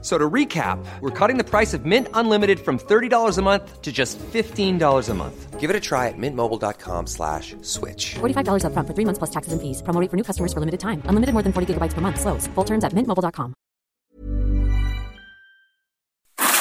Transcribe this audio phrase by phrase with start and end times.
[0.00, 3.90] So to recap, we're cutting the price of Mint Unlimited from $30 a month to
[3.90, 5.58] just $15 a month.
[5.58, 8.14] Give it a try at mintmobile.com slash switch.
[8.20, 9.82] $45 up front for three months plus taxes and fees.
[9.82, 11.02] Promo rate for new customers for limited time.
[11.06, 12.20] Unlimited more than 40 gigabytes per month.
[12.20, 12.46] Slows.
[12.54, 13.54] Full terms at mintmobile.com.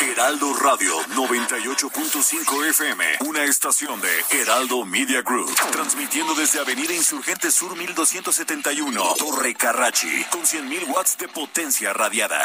[0.02, 3.04] Heraldo Radio 98.5 FM.
[3.28, 5.54] Una estación de Heraldo Media Group.
[5.72, 9.00] Transmitiendo desde Avenida Insurgente Sur 1271.
[9.20, 10.26] Torre Carrachi.
[10.32, 12.42] Con 100.000 watts de potencia radiada.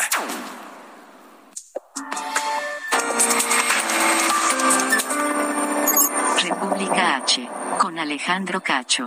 [6.42, 9.06] República H, con Alejandro Cacho.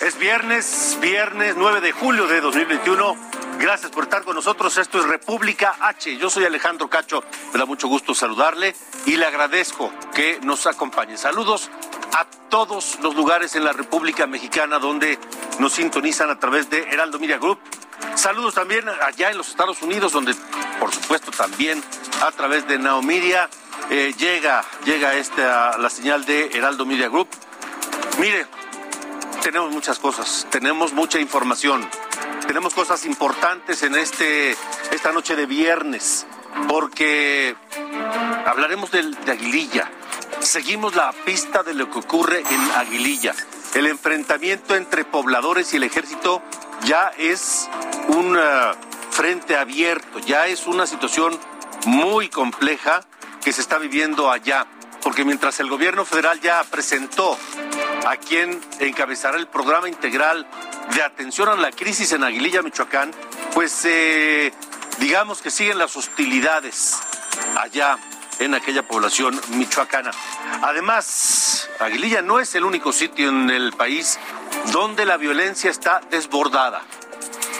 [0.00, 3.16] Es viernes, viernes 9 de julio de 2021.
[3.58, 4.76] Gracias por estar con nosotros.
[4.78, 6.16] Esto es República H.
[6.16, 7.22] Yo soy Alejandro Cacho.
[7.52, 11.16] Me da mucho gusto saludarle y le agradezco que nos acompañe.
[11.16, 11.70] Saludos
[12.16, 15.18] a todos los lugares en la República Mexicana donde
[15.58, 17.58] nos sintonizan a través de Heraldo Media Group.
[18.14, 20.34] Saludos también allá en los Estados Unidos, donde
[20.80, 21.82] por supuesto también
[22.22, 23.50] a través de Naomiria
[23.90, 27.28] eh, llega, llega esta, la señal de Heraldo Media Group.
[28.18, 28.46] Mire,
[29.42, 31.86] tenemos muchas cosas, tenemos mucha información,
[32.46, 34.56] tenemos cosas importantes en este,
[34.90, 36.26] esta noche de viernes,
[36.66, 37.54] porque
[38.46, 39.90] hablaremos del, de Aguililla.
[40.46, 43.34] Seguimos la pista de lo que ocurre en Aguililla.
[43.74, 46.40] El enfrentamiento entre pobladores y el ejército
[46.84, 47.68] ya es
[48.08, 48.40] un uh,
[49.10, 51.36] frente abierto, ya es una situación
[51.86, 53.04] muy compleja
[53.42, 54.68] que se está viviendo allá,
[55.02, 57.36] porque mientras el gobierno federal ya presentó
[58.06, 60.46] a quien encabezará el programa integral
[60.94, 63.10] de atención a la crisis en Aguililla, Michoacán,
[63.52, 64.52] pues eh,
[65.00, 66.94] digamos que siguen las hostilidades
[67.56, 67.98] allá
[68.38, 70.10] en aquella población michoacana.
[70.62, 74.18] Además, Aguililla no es el único sitio en el país
[74.72, 76.82] donde la violencia está desbordada.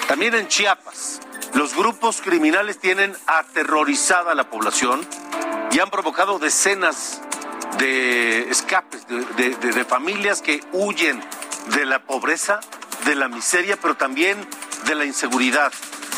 [0.09, 1.20] También en Chiapas,
[1.54, 5.06] los grupos criminales tienen aterrorizada a la población
[5.72, 7.22] y han provocado decenas
[7.78, 11.22] de escapes de, familias que huyen
[11.75, 12.60] de la pobreza,
[13.04, 14.37] de la miseria, pero también
[14.87, 15.72] de la inseguridad,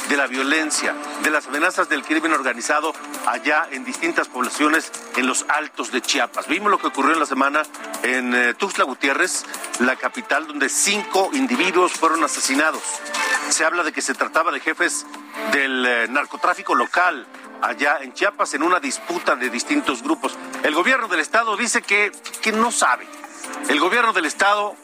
[0.08, 2.94] de la violencia, de las amenazas del crimen organizado
[3.26, 6.48] allá en distintas poblaciones en los altos de Chiapas.
[6.48, 7.62] Vimos lo que ocurrió en la semana
[8.02, 9.44] en eh, Tuxtla Gutiérrez,
[9.80, 12.82] la capital, donde cinco individuos fueron asesinados.
[13.50, 15.06] Se habla de que se trataba de jefes
[15.52, 17.26] del eh, narcotráfico local,
[17.60, 20.36] allá en Chiapas en una disputa de distintos grupos.
[20.62, 23.06] El gobierno del estado dice que, que no sabe.
[23.68, 24.76] El gobierno del estado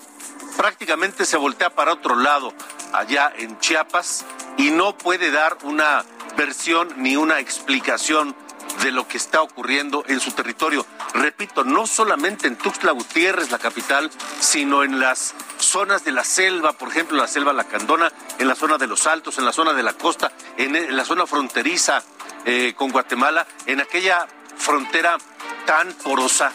[0.57, 2.53] prácticamente se voltea para otro lado
[2.93, 4.25] allá en Chiapas
[4.57, 6.05] y no puede dar una
[6.37, 8.35] versión ni una explicación
[8.83, 10.85] de lo que está ocurriendo en su territorio.
[11.15, 14.11] Repito, no solamente en Tuxtla Gutiérrez, la capital,
[14.41, 18.77] sino en las zonas de la selva, por ejemplo, la selva Lacandona, en la zona
[18.79, 22.03] de los Altos, en la zona de la costa, en la zona fronteriza
[22.45, 24.27] eh, con Guatemala, en aquella
[24.57, 25.19] frontera
[25.67, 26.53] tan porosa,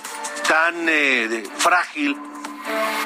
[0.47, 2.17] tan eh, frágil,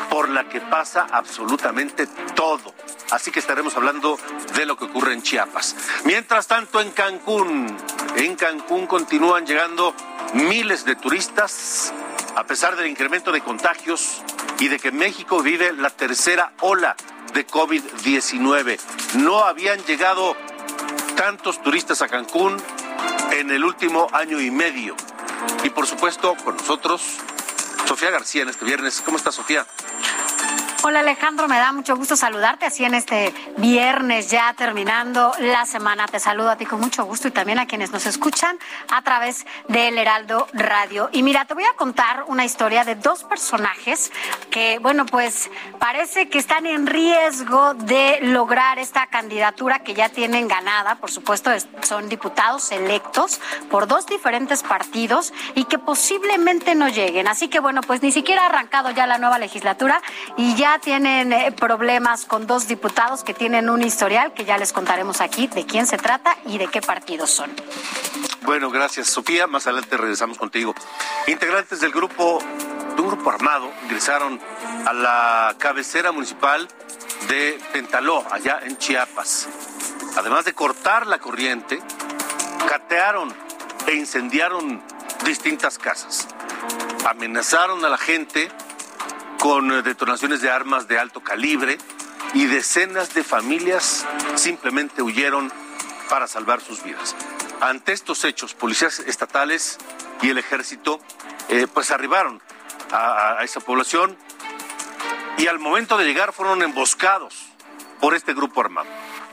[0.09, 2.74] por la que pasa absolutamente todo.
[3.12, 4.19] Así que estaremos hablando
[4.56, 5.75] de lo que ocurre en Chiapas.
[6.06, 7.75] Mientras tanto, en Cancún,
[8.16, 9.94] en Cancún continúan llegando
[10.34, 11.94] miles de turistas,
[12.35, 14.22] a pesar del incremento de contagios
[14.59, 16.95] y de que México vive la tercera ola
[17.34, 18.80] de COVID-19.
[19.16, 20.35] No habían llegado
[21.16, 22.62] tantos turistas a Cancún
[23.31, 24.95] en el último año y medio.
[25.63, 27.19] Y por supuesto, con nosotros,
[27.85, 29.01] Sofía García en este viernes.
[29.05, 29.66] ¿Cómo está Sofía?
[30.85, 36.07] Hola Alejandro, me da mucho gusto saludarte así en este viernes ya terminando la semana.
[36.07, 39.45] Te saludo a ti con mucho gusto y también a quienes nos escuchan a través
[39.69, 41.09] del Heraldo Radio.
[41.13, 44.11] Y mira, te voy a contar una historia de dos personajes
[44.51, 45.49] que, bueno, pues
[45.79, 50.95] parece que están en riesgo de lograr esta candidatura que ya tienen ganada.
[50.95, 51.50] Por supuesto,
[51.81, 53.39] son diputados electos
[53.71, 57.29] por dos diferentes partidos y que posiblemente no lleguen.
[57.29, 60.01] Así que, bueno, pues ni siquiera ha arrancado ya la nueva legislatura
[60.36, 64.74] y ya tienen eh, problemas con dos diputados que tienen un historial que ya les
[64.74, 67.52] contaremos aquí de quién se trata y de qué partidos son.
[68.42, 69.48] Bueno, gracias Sofía.
[69.48, 70.75] Más adelante regresamos contigo.
[71.28, 72.40] Integrantes del grupo,
[72.96, 74.40] de un grupo armado, ingresaron
[74.86, 76.68] a la cabecera municipal
[77.28, 79.48] de Pentaló, allá en Chiapas.
[80.18, 81.81] Además de cortar la corriente,
[82.68, 83.34] catearon
[83.88, 84.81] e incendiaron
[85.25, 86.28] distintas casas.
[87.06, 88.52] Amenazaron a la gente
[89.44, 91.78] con eh, detonaciones de armas de alto calibre
[92.34, 94.06] y decenas de familias
[94.36, 95.51] simplemente huyeron
[96.10, 97.13] para salvar sus vidas.
[97.60, 99.80] Ante estos hechos, policías estatales
[100.22, 101.01] y el ejército
[101.50, 102.42] eh, pues arribaron
[102.94, 104.18] a, a esa población
[105.38, 107.36] y al momento de llegar fueron emboscados
[108.00, 108.88] por este grupo armado.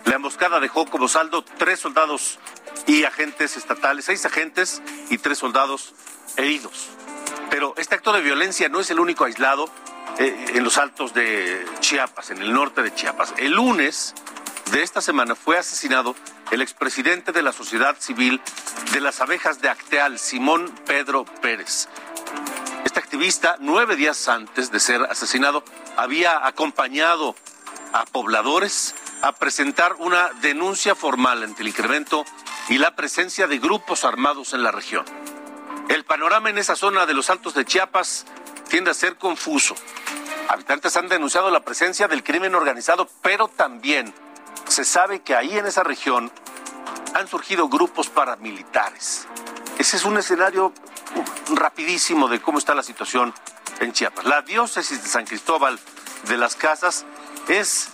[0.07, 2.41] La emboscada dejó como saldo tres soldados
[2.89, 5.95] y agentes estatales, seis agentes y tres soldados
[6.37, 6.89] heridos.
[7.49, 9.71] Pero este acto de violencia no es el único aislado
[10.19, 13.35] en los altos de Chiapas, en el norte de Chiapas.
[13.39, 14.15] El lunes
[14.73, 16.15] de esta semana fue asesinado
[16.51, 18.41] el expresidente de la sociedad civil
[18.93, 21.89] de las abejas de Acteal, Simón Pedro Pérez.
[22.85, 25.65] Este activista, nueve días antes de ser asesinado,
[25.97, 27.37] había acompañado
[27.93, 32.25] a pobladores a presentar una denuncia formal ante el incremento
[32.69, 35.05] y la presencia de grupos armados en la región.
[35.89, 38.25] El panorama en esa zona de los Altos de Chiapas
[38.71, 39.75] tiende a ser confuso.
[40.49, 44.15] Habitantes han denunciado la presencia del crimen organizado, pero también
[44.67, 46.33] se sabe que ahí en esa región
[47.15, 49.27] han surgido grupos paramilitares.
[49.79, 50.73] Ese es un escenario
[51.49, 53.35] rapidísimo de cómo está la situación
[53.81, 54.25] en Chiapas.
[54.25, 55.79] La diócesis de San Cristóbal
[56.29, 57.05] de las Casas
[57.49, 57.89] es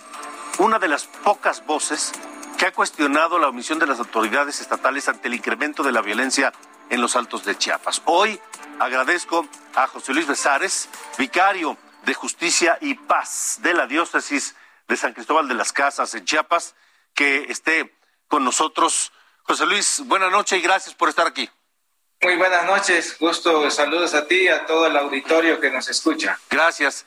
[0.59, 2.11] una de las pocas voces
[2.57, 6.53] que ha cuestionado la omisión de las autoridades estatales ante el incremento de la violencia
[6.89, 8.01] en los altos de Chiapas.
[8.05, 8.39] Hoy
[8.79, 14.55] agradezco a José Luis Besares, vicario de Justicia y Paz de la diócesis
[14.87, 16.75] de San Cristóbal de las Casas en Chiapas,
[17.13, 17.95] que esté
[18.27, 19.11] con nosotros.
[19.43, 21.49] José Luis, buena noche y gracias por estar aquí.
[22.21, 26.39] Muy buenas noches, gusto, saludos a ti y a todo el auditorio que nos escucha.
[26.49, 27.05] Gracias.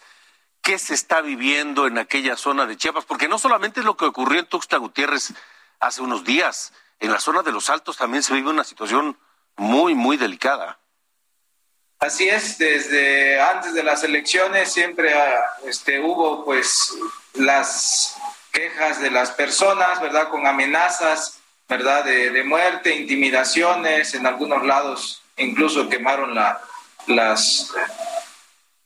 [0.63, 3.07] ¿Qué se está viviendo en aquella zona de Chiapas?
[3.07, 5.33] Porque no solamente es lo que ocurrió en Tuxtla Gutiérrez
[5.81, 9.19] hace unos días, en la zona de los Altos también se vive una situación
[9.57, 10.80] muy, muy delicada.
[12.01, 16.95] Así es, desde antes de las elecciones siempre ah, este, hubo pues
[17.35, 18.17] las
[18.51, 20.29] quejas de las personas, ¿verdad?
[20.29, 22.05] Con amenazas ¿verdad?
[22.05, 26.61] De, muerte, intimidaciones, en algunos lados incluso quemaron la,
[27.07, 27.71] las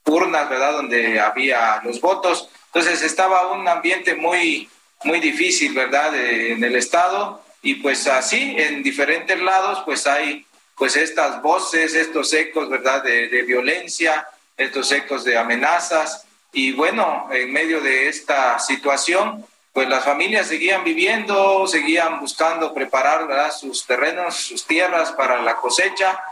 [0.05, 0.73] urnas, ¿verdad?
[0.73, 2.49] Donde había los votos.
[2.67, 4.69] Entonces estaba un ambiente muy,
[5.05, 6.15] muy difícil, ¿verdad?
[6.15, 10.47] en el Estado y pues así en diferentes lados pues hay
[10.77, 13.03] pues estas voces, estos ecos, ¿verdad?
[13.03, 14.27] De, de violencia,
[14.57, 16.27] estos ecos de amenazas.
[16.53, 19.45] Y bueno, en medio de esta situación
[19.75, 26.23] pues las familias seguían viviendo, seguían buscando preparar sus terrenos, sus tierras para la cosecha.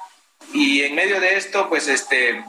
[0.54, 2.44] Y en medio de esto pues este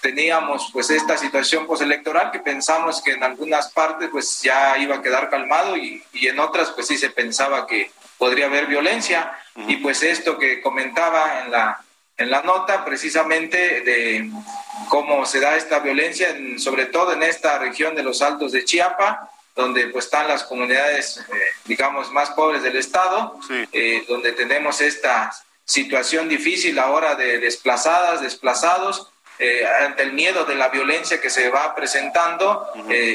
[0.00, 5.02] teníamos pues esta situación postelectoral que pensamos que en algunas partes pues ya iba a
[5.02, 9.76] quedar calmado y, y en otras pues sí se pensaba que podría haber violencia y
[9.78, 11.80] pues esto que comentaba en la
[12.18, 14.30] en la nota precisamente de
[14.88, 19.30] cómo se da esta violencia sobre todo en esta región de los Altos de Chiapa
[19.56, 23.40] donde pues están las comunidades, eh, digamos, más pobres del Estado,
[23.72, 25.32] eh, donde tenemos esta
[25.64, 31.48] situación difícil ahora de desplazadas, desplazados, eh, ante el miedo de la violencia que se
[31.48, 32.66] va presentando,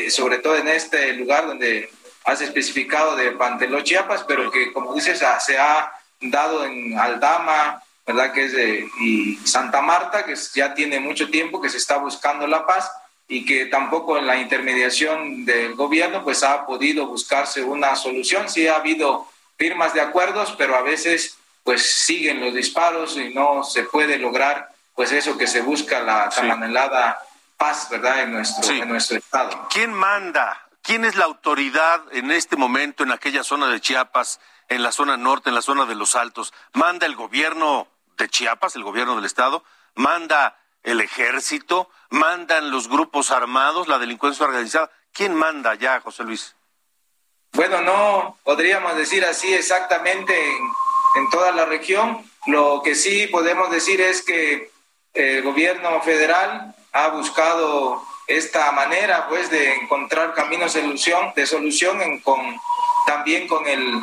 [0.10, 1.90] sobre todo en este lugar donde
[2.26, 5.92] has especificado de Panteló, Chiapas, pero que como dices se ha
[6.22, 8.32] dado en Aldama, ¿verdad?
[8.32, 12.48] Que es de y Santa Marta, que ya tiene mucho tiempo que se está buscando
[12.48, 12.92] la paz
[13.28, 18.50] y que tampoco en la intermediación del gobierno pues ha podido buscarse una solución.
[18.50, 19.28] Sí ha habido
[19.58, 24.70] firmas de acuerdos, pero a veces pues siguen los disparos y no se puede lograr
[24.96, 27.20] pues eso que se busca, la tan anhelada
[27.58, 29.68] paz, ¿verdad?, en nuestro, en nuestro estado.
[29.70, 30.68] ¿Quién manda?
[30.82, 34.40] ¿Quién es la autoridad en este momento en aquella zona de Chiapas,
[34.72, 36.54] en la zona norte, en la zona de los Altos?
[36.74, 37.88] ¿Manda el gobierno
[38.18, 39.64] de Chiapas, el gobierno del estado?
[39.96, 44.90] ¿Manda el ejército, mandan los grupos armados, la delincuencia organizada.
[45.14, 46.56] ¿Quién manda ya, José Luis?
[47.54, 50.34] Bueno, no podríamos decir así exactamente
[51.16, 52.26] en, toda la región.
[52.48, 54.72] Lo que sí podemos decir es que
[55.14, 62.20] el gobierno federal ha buscado esta manera pues de encontrar caminos de solución, de solución
[62.22, 62.40] con,
[63.06, 64.02] también con el,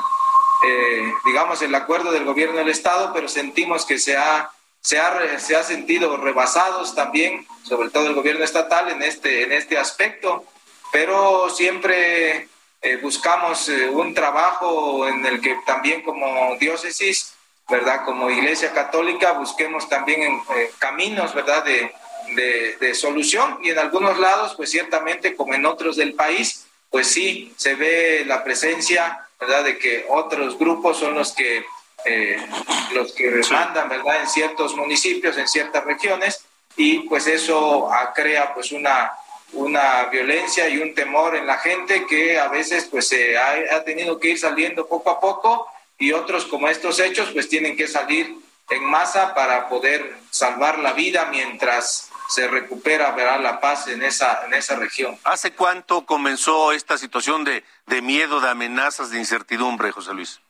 [0.67, 4.50] eh, digamos, el acuerdo del gobierno del Estado, pero sentimos que se ha
[4.81, 9.53] se ha, se ha sentido rebasados también, sobre todo el gobierno estatal, en este, en
[9.53, 10.45] este aspecto,
[10.93, 12.49] pero siempre
[12.81, 17.35] eh, buscamos eh, un trabajo en el que también como diócesis,
[17.69, 18.05] ¿verdad?
[18.05, 21.65] Como iglesia católica, busquemos también en, eh, caminos, ¿verdad?
[21.65, 21.93] De,
[22.35, 27.09] de, de, solución y en algunos lados, pues ciertamente, como en otros del país, pues
[27.09, 29.64] sí, se ve la presencia, ¿verdad?
[29.64, 31.64] De que otros grupos son los que
[32.04, 32.38] eh,
[32.92, 34.21] los que mandan, ¿verdad?
[34.21, 36.45] En ciertos municipios, en ciertas regiones,
[36.76, 39.12] y pues eso crea pues una,
[39.52, 44.18] una violencia y un temor en la gente que a veces pues se ha, tenido
[44.18, 45.66] que ir saliendo poco a poco
[45.99, 48.37] y otros como estos hechos pues tienen que salir
[48.71, 54.45] en masa para poder salvar la vida mientras se recupera verá la paz en esa
[54.47, 55.19] en esa región.
[55.25, 60.41] ¿Hace cuánto comenzó esta situación de, de miedo, de amenazas, de incertidumbre, José Luis?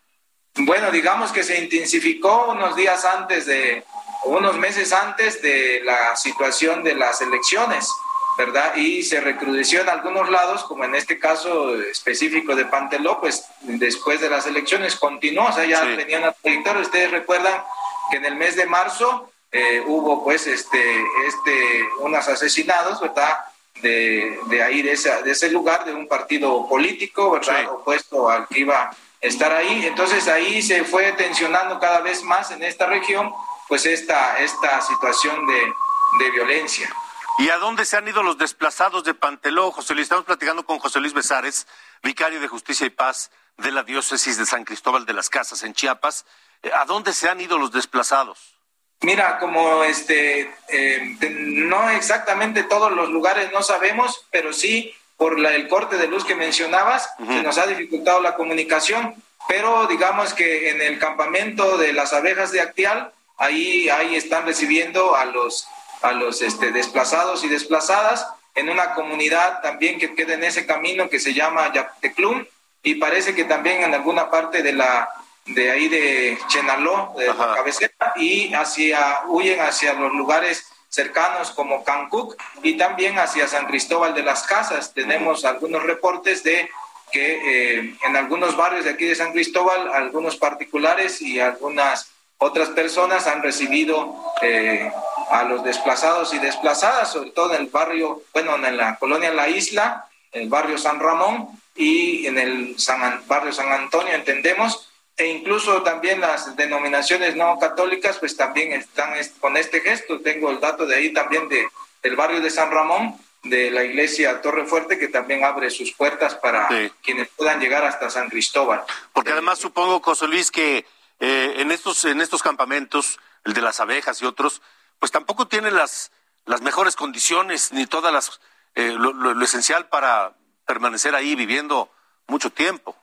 [0.57, 3.85] Bueno, digamos que se intensificó unos días antes de,
[4.25, 7.89] unos meses antes de la situación de las elecciones,
[8.37, 8.75] ¿verdad?
[8.75, 14.21] Y se recrudeció en algunos lados, como en este caso específico de Panteló, pues después
[14.21, 15.97] de las elecciones continuó, o sea, ya sí.
[15.97, 16.35] tenían a
[16.81, 17.63] Ustedes recuerdan
[18.11, 23.38] que en el mes de marzo eh, hubo pues este, este, unos asesinados, ¿verdad?
[23.83, 27.61] De, de ahí, de, esa, de ese lugar, de un partido político, ¿verdad?
[27.61, 27.67] Sí.
[27.67, 28.90] Opuesto al que iba
[29.21, 29.87] estar ahí.
[29.87, 33.33] Entonces ahí se fue tensionando cada vez más en esta región,
[33.69, 35.73] pues esta, esta situación de,
[36.19, 36.90] de violencia.
[37.38, 40.05] ¿Y a dónde se han ido los desplazados de Panteló, José Luis?
[40.05, 41.69] Estamos platicando con José Luis Besares,
[42.02, 45.73] vicario de Justicia y Paz de la diócesis de San Cristóbal de las Casas en
[45.73, 46.26] Chiapas.
[46.75, 48.58] ¿A dónde se han ido los desplazados?
[49.00, 55.55] Mira, como este, eh, no exactamente todos los lugares no sabemos, pero sí por la,
[55.55, 57.37] el corte de luz que mencionabas, uh -huh.
[57.38, 59.14] se nos ha dificultado la comunicación,
[59.49, 65.14] pero digamos que en el campamento de las abejas de Actial, ahí, ahí están recibiendo
[65.17, 65.69] a los,
[66.02, 71.09] a los este, desplazados y desplazadas en una comunidad también que queda en ese camino
[71.09, 72.45] que se llama Yapteclum
[72.83, 75.09] y parece que también en alguna parte de la
[75.49, 77.47] de ahí de Chenaló, de Ajá.
[77.49, 83.67] la cabecera, y hacia, huyen hacia los lugares cercanos como Cancuc y también hacia San
[83.67, 84.95] Cristóbal de las Casas.
[84.95, 86.69] Tenemos algunos reportes de
[87.12, 92.69] que eh, en algunos barrios de aquí de San Cristóbal, algunos particulares y algunas otras
[92.71, 94.90] personas han recibido eh,
[95.31, 99.49] a los desplazados y desplazadas, sobre todo en el barrio, bueno, en la colonia La
[99.49, 104.88] Isla, el barrio San Ramón y en el San, barrio San Antonio, entendemos,
[105.19, 110.21] e incluso también las denominaciones no católicas pues también están con este gesto.
[110.21, 111.69] Tengo el dato de ahí también de,
[112.03, 116.37] del barrio de San Ramón, de la iglesia Torre Fuerte, que también abre sus puertas
[116.37, 116.93] para sí.
[117.03, 118.85] quienes puedan llegar hasta San Cristóbal.
[119.13, 120.87] Porque además supongo, José Luis, que
[121.19, 124.63] eh, en, estos, en estos campamentos, el de las abejas y otros,
[125.01, 126.13] pues tampoco tienen las,
[126.47, 128.41] las mejores condiciones ni todas las
[128.77, 130.35] eh, lo, lo, lo esencial para
[130.65, 131.91] permanecer ahí viviendo
[132.29, 132.95] mucho tiempo.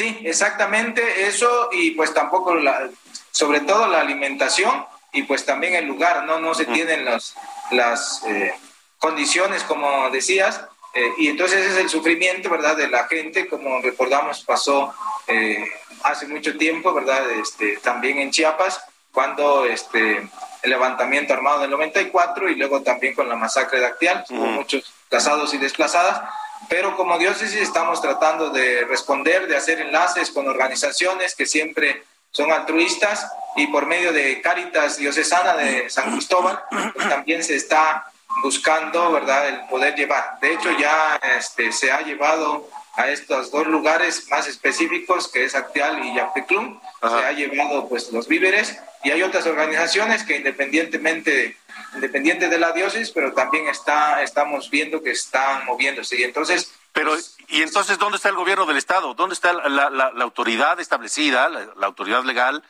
[0.00, 2.88] Sí, exactamente eso y pues tampoco, la,
[3.32, 7.34] sobre todo la alimentación y pues también el lugar, no, no se tienen las,
[7.70, 8.54] las eh,
[8.96, 10.64] condiciones como decías
[10.94, 12.78] eh, y entonces es el sufrimiento, ¿verdad?
[12.78, 14.90] De la gente, como recordamos pasó
[15.26, 15.66] eh,
[16.02, 17.30] hace mucho tiempo, ¿verdad?
[17.32, 20.26] Este, también en Chiapas, cuando este,
[20.62, 24.82] el levantamiento armado del 94 y luego también con la masacre de Actial, hubo muchos
[25.10, 26.22] desplazados y desplazadas
[26.68, 32.52] pero como diócesis estamos tratando de responder, de hacer enlaces con organizaciones que siempre son
[32.52, 33.26] altruistas
[33.56, 36.60] y por medio de Cáritas Diocesana de San Cristóbal
[36.94, 38.06] pues también se está
[38.42, 40.38] buscando, ¿verdad?, el poder llevar.
[40.40, 45.54] De hecho, ya este, se ha llevado a estos dos lugares más específicos, que es
[45.54, 51.56] Actial y Yapteclum, se ha llevado pues los víveres y hay otras organizaciones que independientemente
[51.94, 56.18] independiente de la diócesis, pero también está, estamos viendo que están moviéndose.
[56.18, 56.72] Y entonces.
[56.92, 57.16] Pero,
[57.48, 59.14] ¿y entonces dónde está el gobierno del Estado?
[59.14, 62.64] ¿Dónde está la, la, la autoridad establecida, la, la, autoridad legal,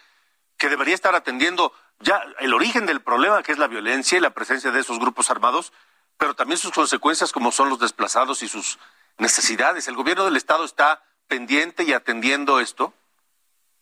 [0.59, 4.31] que debería estar atendiendo ya el origen del problema, que es la violencia y la
[4.31, 5.73] presencia de esos grupos armados,
[6.19, 8.79] pero también sus consecuencias, como son los desplazados y sus
[9.17, 9.89] necesidades?
[9.89, 12.93] ¿El gobierno del Estado está pendiente y atendiendo esto?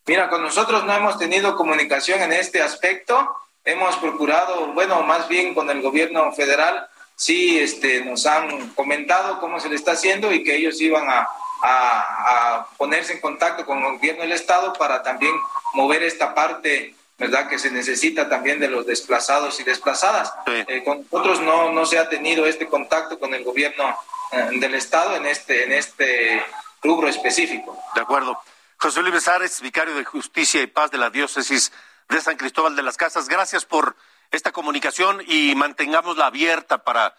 [0.07, 3.37] Mira, con nosotros no hemos tenido comunicación en este aspecto
[3.69, 9.61] hemos procurado, bueno, más bien con el gobierno federal, sí este, nos han comentado cómo
[9.61, 11.29] se le está haciendo y que ellos iban a,
[11.63, 15.35] a, a, ponerse en contacto con el gobierno del Estado para también
[15.75, 20.33] mover esta parte, ¿verdad?, que se necesita también de los desplazados y desplazadas.
[20.47, 20.65] Sí.
[20.67, 23.95] Eh, con nosotros no, no se ha tenido este contacto con el gobierno
[24.33, 26.43] eh, del Estado en este, en este
[26.83, 27.79] rubro específico.
[27.95, 28.41] De acuerdo.
[28.81, 31.73] José Luis Besares, vicario de Justicia y Paz de la Diócesis
[32.09, 33.29] de San Cristóbal de las Casas.
[33.29, 33.97] Gracias por
[34.31, 37.15] esta comunicación y mantengámosla abierta para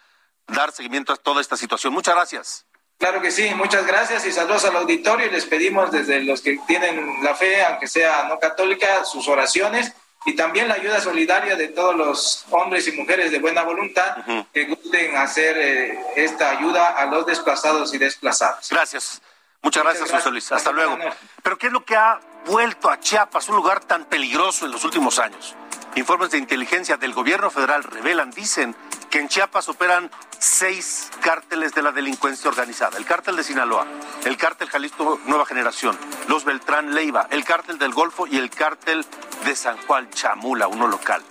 [0.47, 1.93] dar seguimiento a toda esta situación.
[1.93, 2.65] Muchas gracias.
[2.97, 6.59] Claro que sí, muchas gracias y saludos al auditorio y les pedimos desde los que
[6.67, 9.93] tienen la fe, aunque sea no católica, sus oraciones
[10.25, 14.21] y también la ayuda solidaria de todos los hombres y mujeres de buena voluntad uh
[14.31, 14.47] -huh.
[14.53, 18.67] que gusten hacer eh, esta ayuda a los desplazados y desplazadas.
[18.69, 19.21] Gracias.
[19.61, 20.21] Muchas gracias, gracias.
[20.23, 20.51] José Luis.
[20.51, 20.97] Hasta luego.
[21.41, 24.83] Pero ¿qué es lo que ha vuelto a Chiapas, un lugar tan peligroso en los
[24.83, 25.55] últimos años?
[25.95, 28.75] Informes de inteligencia del gobierno federal revelan, dicen,
[29.09, 32.97] que en Chiapas operan seis cárteles de la delincuencia organizada.
[32.97, 33.87] El cártel de Sinaloa,
[34.25, 39.05] el cártel Jalisco Nueva Generación, los Beltrán Leiva, el cártel del Golfo y el cártel
[39.45, 41.23] de San Juan Chamula, uno local.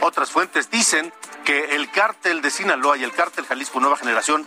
[0.00, 1.12] Otras fuentes dicen
[1.44, 4.46] que el cártel de Sinaloa y el cártel Jalisco Nueva Generación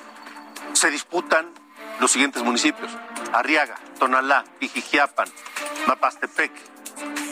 [0.74, 1.52] se disputan
[2.00, 2.92] los siguientes municipios.
[3.34, 5.30] Arriaga, Tonalá, Pijijiapan,
[5.88, 6.52] Mapastepec,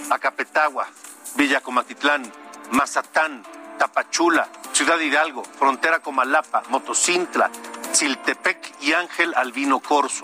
[0.10, 0.88] Acapetagua,
[1.36, 2.32] Villacomatitlán,
[2.72, 3.44] Mazatán,
[3.78, 7.52] Tapachula, Ciudad Hidalgo, frontera con Malapa, Motocintla,
[7.92, 10.24] Chiltepec y Ángel Albino Corso.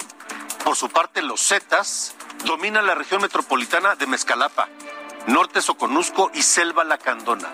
[0.64, 4.70] Por su parte, los Zetas dominan la región metropolitana de Mezcalapa,
[5.28, 7.50] Norte Soconusco y Selva Lacandona.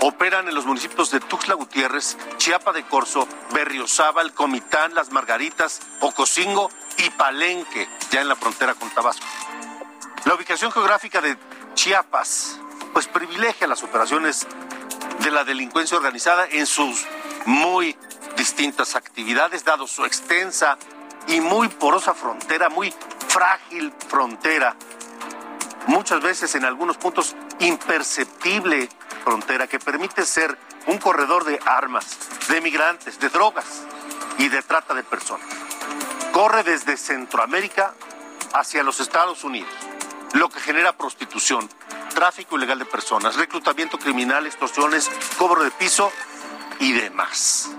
[0.00, 6.70] Operan en los municipios de Tuxtla Gutiérrez, Chiapa de Corzo, Berriozábal, Comitán, Las Margaritas, Ocosingo
[6.96, 9.26] y Palenque, ya en la frontera con Tabasco.
[10.24, 11.36] La ubicación geográfica de
[11.74, 12.58] Chiapas,
[12.94, 14.46] pues privilegia las operaciones
[15.18, 17.04] de la delincuencia organizada en sus
[17.44, 17.94] muy
[18.38, 20.78] distintas actividades, dado su extensa
[21.26, 22.94] y muy porosa frontera, muy
[23.28, 24.74] frágil frontera,
[25.88, 28.88] muchas veces en algunos puntos imperceptible
[29.24, 32.06] frontera que permite ser un corredor de armas,
[32.48, 33.82] de migrantes, de drogas
[34.38, 35.46] y de trata de personas.
[36.32, 37.94] Corre desde Centroamérica
[38.54, 39.72] hacia los Estados Unidos,
[40.34, 41.68] lo que genera prostitución,
[42.14, 46.12] tráfico ilegal de personas, reclutamiento criminal, extorsiones, cobro de piso
[46.80, 47.70] y demás.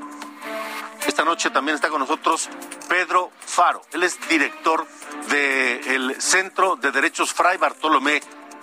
[1.06, 2.50] Esta noche también está con nosotros
[2.90, 3.82] Pedro Faro.
[3.94, 4.86] Él es director
[5.30, 8.22] del Centro de Derechos Fray Bartolomé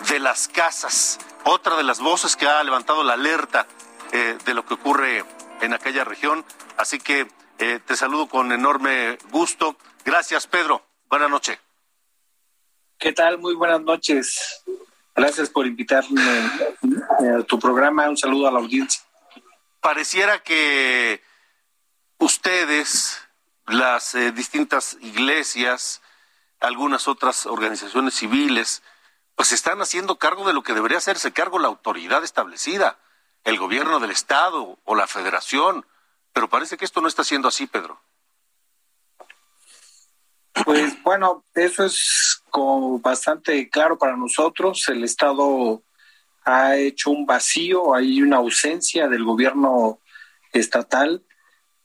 [0.09, 1.17] de las Casas.
[1.45, 3.65] Otra de las voces que ha levantado la alerta
[4.11, 5.23] eh, de lo que ocurre
[5.61, 6.45] en aquella región.
[6.75, 9.77] Así que eh, te saludo con enorme gusto.
[10.05, 10.85] Gracias, Pedro.
[11.09, 11.57] Buenas noches.
[12.99, 13.37] ¿Qué tal?
[13.37, 14.63] Muy buenas noches.
[15.15, 18.09] Gracias por invitarme a tu programa.
[18.09, 19.01] Un saludo a la audiencia.
[19.79, 21.21] Pareciera que
[22.19, 23.26] ustedes,
[23.67, 26.01] las eh, distintas iglesias,
[26.59, 28.81] algunas otras organizaciones civiles,
[29.35, 32.97] pues están haciendo cargo de lo que debería hacerse cargo la autoridad establecida,
[33.43, 35.85] el gobierno del Estado o la federación.
[36.33, 38.01] Pero parece que esto no está siendo así, Pedro.
[40.65, 44.87] Pues bueno, eso es como bastante claro para nosotros.
[44.87, 45.83] El Estado
[46.45, 49.99] ha hecho un vacío, hay una ausencia del gobierno
[50.53, 51.26] estatal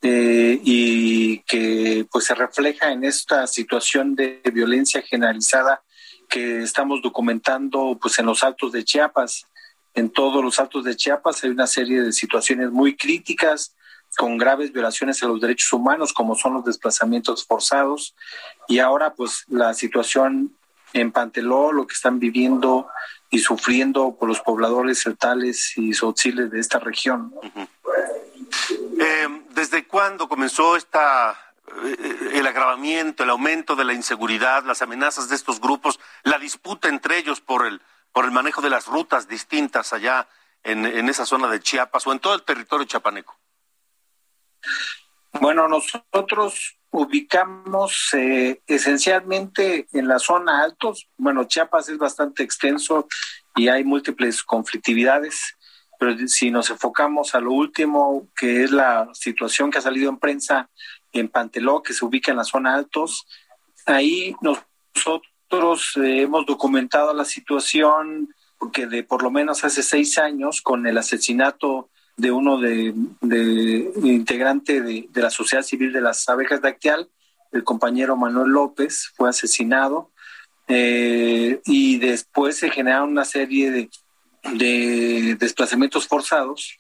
[0.04, 5.82] eh, y que pues se refleja en esta situación de violencia generalizada
[6.28, 9.46] que estamos documentando pues en los altos de Chiapas.
[9.94, 13.76] En todos los altos de Chiapas hay una serie de situaciones muy críticas
[14.16, 18.14] con graves violaciones a los derechos humanos como son los desplazamientos forzados
[18.68, 20.56] y ahora pues la situación
[20.94, 22.88] en Panteló, lo que están viviendo
[23.30, 27.32] y sufriendo por los pobladores celtales y sotiles de esta región.
[29.54, 31.38] ¿Desde cuándo comenzó esta
[31.84, 36.88] eh, el agravamiento, el aumento de la inseguridad, las amenazas de estos grupos, la disputa
[36.88, 37.80] entre ellos por el
[38.12, 40.28] por el manejo de las rutas distintas allá
[40.62, 43.36] en, en esa zona de Chiapas o en todo el territorio chiapaneco?
[45.40, 51.08] Bueno, nosotros ubicamos eh, esencialmente en la zona altos.
[51.16, 53.08] Bueno, Chiapas es bastante extenso
[53.56, 55.56] y hay múltiples conflictividades,
[56.02, 60.18] pero si nos enfocamos a lo último, que es la situación que ha salido en
[60.18, 60.68] prensa
[61.12, 63.24] en Panteló, que se ubica en la zona altos,
[63.86, 70.60] ahí nosotros eh, hemos documentado la situación porque de por lo menos hace seis años,
[70.60, 72.92] con el asesinato de uno de,
[74.02, 77.10] integrante de, de, la sociedad civil de las abejas de Actial,
[77.52, 80.10] el compañero Manuel López, fue asesinado
[80.66, 83.88] eh, y después se generaron una serie de,
[84.42, 86.76] de desplazamientos forzados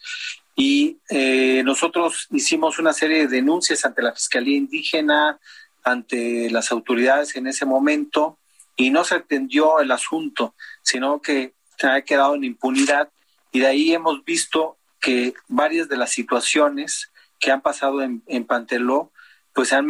[0.54, 5.38] y eh, nosotros hicimos una serie de denuncias ante la Fiscalía Indígena,
[5.82, 8.38] ante las autoridades en ese momento
[8.76, 13.10] y no se atendió el asunto, sino que se ha quedado en impunidad
[13.52, 18.44] y de ahí hemos visto que varias de las situaciones que han pasado en, en
[18.44, 19.12] Panteló,
[19.52, 19.88] pues se han,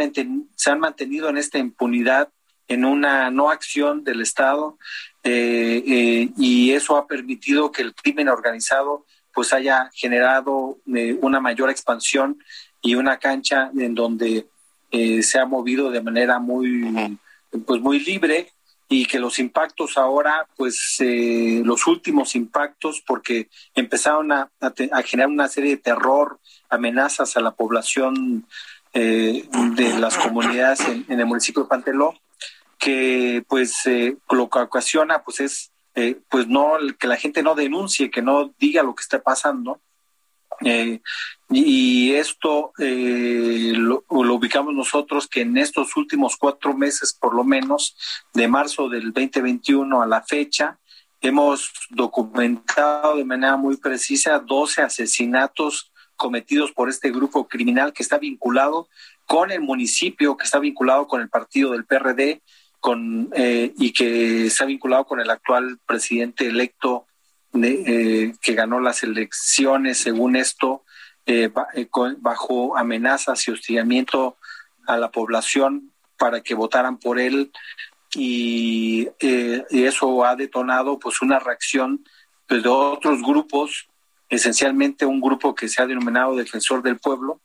[0.56, 2.30] se han, mantenido en esta impunidad,
[2.72, 4.78] en una no acción del Estado,
[5.24, 11.40] eh, eh, y eso ha permitido que el crimen organizado pues haya generado eh, una
[11.40, 12.42] mayor expansión
[12.82, 14.46] y una cancha en donde
[15.22, 17.18] se ha movido de manera muy,
[17.66, 18.50] pues muy libre
[18.90, 25.30] y que los impactos ahora, pues los últimos impactos, porque empezaron a, a, a, generar
[25.30, 28.46] una serie de terror, amenazas a la población
[28.92, 32.14] de las comunidades en, en, el municipio de Panteló,
[32.82, 37.54] que pues eh, lo que ocasiona pues es eh, pues no que la gente no
[37.54, 39.80] denuncie, que no diga lo que está pasando.
[40.64, 41.00] Eh,
[41.48, 47.96] y esto eh, lo, ubicamos nosotros que en estos últimos cuatro meses, por lo menos,
[48.34, 50.80] de marzo del 2021 a la fecha,
[51.20, 58.18] hemos documentado de manera muy precisa 12 asesinatos cometidos por este grupo criminal que está
[58.18, 58.88] vinculado
[59.24, 62.42] con el municipio, que está vinculado con el partido del PRD
[62.82, 67.06] con, eh, y que está vinculado con el actual presidente electo
[67.52, 70.82] de, que ganó las elecciones, según esto,
[71.24, 74.36] eh, eh, bajo amenazas y hostigamiento
[74.88, 77.52] a la población para que votaran por él.
[78.14, 82.04] Y, eh, eso ha detonado pues una reacción
[82.48, 83.86] pues, de otros grupos,
[84.28, 87.40] esencialmente un grupo que se ha denominado Defensor del Pueblo,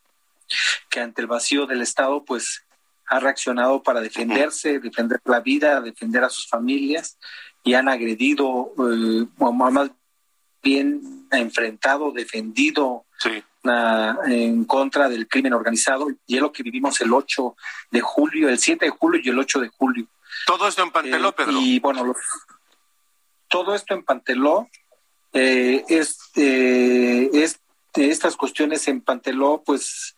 [0.89, 2.63] que ante el vacío del Estado pues
[3.07, 7.17] ha reaccionado para defenderse, defender la vida, defender a sus familias
[7.63, 9.91] y han agredido, o más
[10.61, 13.43] bien enfrentado, defendido sí
[14.27, 17.55] en contra del crimen organizado y es lo que vivimos el 8
[17.91, 20.07] de julio, el 7 de julio y el 8 de julio.
[20.45, 21.51] Todo esto en Panteló, eh, Pedro.
[21.59, 22.13] Y bueno,
[23.47, 24.69] todo esto en Panteló
[25.33, 27.59] eh, es, eh, es
[27.93, 30.15] estas cuestiones en Panteló, pues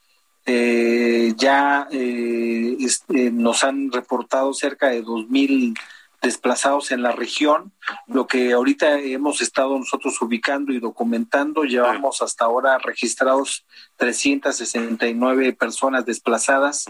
[0.51, 5.75] eh, ya este, nos han reportado cerca de dos mil
[6.21, 7.71] desplazados en la región.
[8.07, 13.65] Lo que ahorita hemos estado nosotros ubicando y documentando, llevamos hasta ahora registrados
[13.97, 16.85] 369 personas desplazadas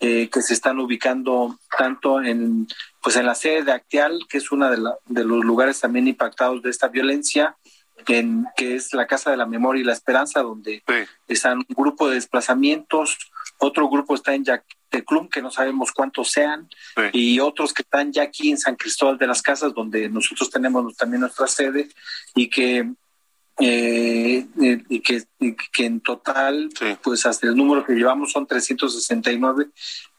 [0.00, 2.68] eh, que se están ubicando tanto en
[3.02, 6.62] pues en la sede de Actial, que es uno de, de los lugares también impactados
[6.62, 7.56] de esta violencia,
[8.06, 10.82] en, que es la Casa de la Memoria y la Esperanza, donde
[11.26, 13.18] están un grupo de desplazamientos,
[13.58, 14.44] otro grupo está en
[15.06, 16.68] Club, que no sabemos cuántos sean,
[17.12, 20.96] y otros que están ya aquí en San Cristóbal de las Casas, donde nosotros tenemos
[20.96, 21.88] también nuestra sede,
[22.34, 22.90] y que
[23.60, 25.24] eh, eh, y, que,
[25.72, 26.70] que en total,
[27.02, 29.70] pues hasta el número que llevamos son 369,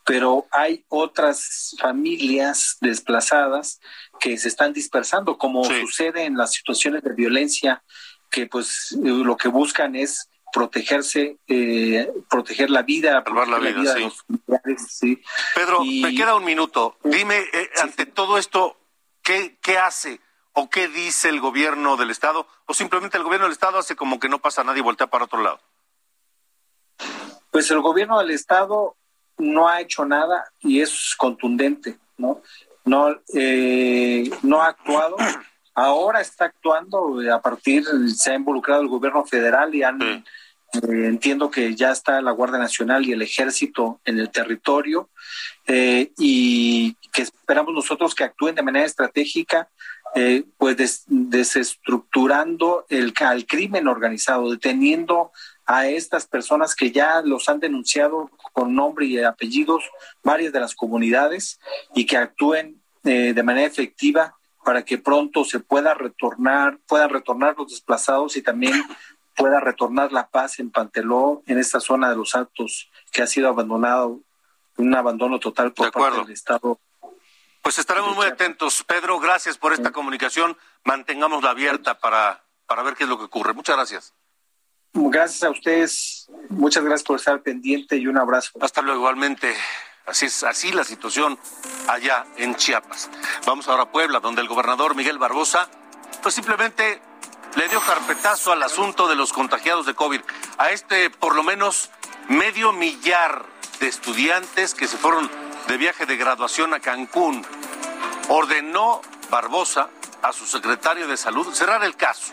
[0.09, 3.79] pero hay otras familias desplazadas
[4.19, 7.83] que se están dispersando, como sucede en las situaciones de violencia,
[8.31, 13.95] que pues lo que buscan es protegerse, eh, proteger la vida, salvar la vida,
[14.87, 15.21] sí.
[15.53, 16.97] Pedro, me queda un minuto.
[17.03, 18.79] Dime, eh, ante todo esto,
[19.21, 20.19] ¿qué, ¿qué hace
[20.53, 22.47] o qué dice el gobierno del Estado?
[22.65, 25.25] ¿O simplemente el gobierno del Estado hace como que no pasa nada y voltea para
[25.25, 25.59] otro lado?
[27.51, 28.95] Pues el gobierno del Estado
[29.39, 32.41] no ha hecho nada y es contundente, ¿no?
[32.85, 35.17] No, eh, no ha actuado.
[35.73, 37.83] Ahora está actuando a partir,
[38.15, 40.23] se ha involucrado el gobierno federal y han
[40.73, 45.09] eh, entiendo que ya está la Guardia Nacional y el Ejército en el territorio
[45.65, 49.67] eh, y que esperamos nosotros que actúen de manera estratégica,
[50.15, 55.31] eh, pues desestructurando el, al crimen organizado, deteniendo
[55.65, 59.83] a estas personas que ya los han denunciado con nombre y apellidos
[60.23, 61.59] varias de las comunidades
[61.93, 67.71] y que actúen de manera efectiva para que pronto se pueda retornar, puedan retornar los
[67.71, 68.73] desplazados y también
[69.35, 73.47] pueda retornar la paz en Panteló, en esta zona de los Altos, que ha sido
[73.47, 74.19] abandonado,
[74.77, 76.79] un abandono total por parte del Estado.
[77.69, 78.83] Pues estaremos muy atentos.
[78.83, 80.57] Pedro, gracias por esta comunicación.
[80.85, 83.53] Mantengámosla abierta para, para ver qué es lo que ocurre.
[83.53, 84.15] Muchas gracias.
[84.91, 86.27] Gracias a ustedes.
[86.49, 88.53] Muchas gracias por estar pendiente y un abrazo.
[88.59, 89.55] Hasta luego, igualmente.
[90.07, 91.37] Así es, así la situación
[91.87, 93.07] allá en Chiapas.
[93.45, 95.69] Vamos ahora a Puebla, donde el gobernador Miguel Barbosa,
[96.23, 96.99] pues simplemente
[97.55, 100.21] le dio carpetazo al asunto de los contagiados de COVID.
[100.57, 101.91] A este, por lo menos,
[102.29, 103.45] medio millar
[103.79, 105.29] de estudiantes que se fueron
[105.67, 107.45] de viaje de graduación a Cancún.
[108.29, 109.89] Ordenó Barbosa
[110.21, 112.31] a su secretario de salud cerrar el caso,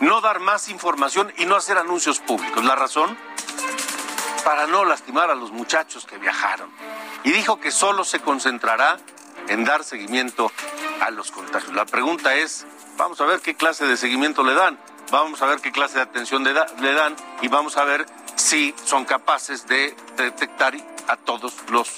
[0.00, 2.64] no dar más información y no hacer anuncios públicos.
[2.64, 3.18] ¿La razón?
[4.44, 6.70] Para no lastimar a los muchachos que viajaron.
[7.24, 8.98] Y dijo que solo se concentrará
[9.48, 10.52] en dar seguimiento
[11.00, 11.74] a los contagios.
[11.74, 14.78] La pregunta es, Vamos a ver qué clase de seguimiento le dan,
[15.10, 18.06] vamos a ver qué clase de atención le, dan y vamos a ver
[18.36, 20.76] si son capaces de detectar
[21.08, 21.90] a todos los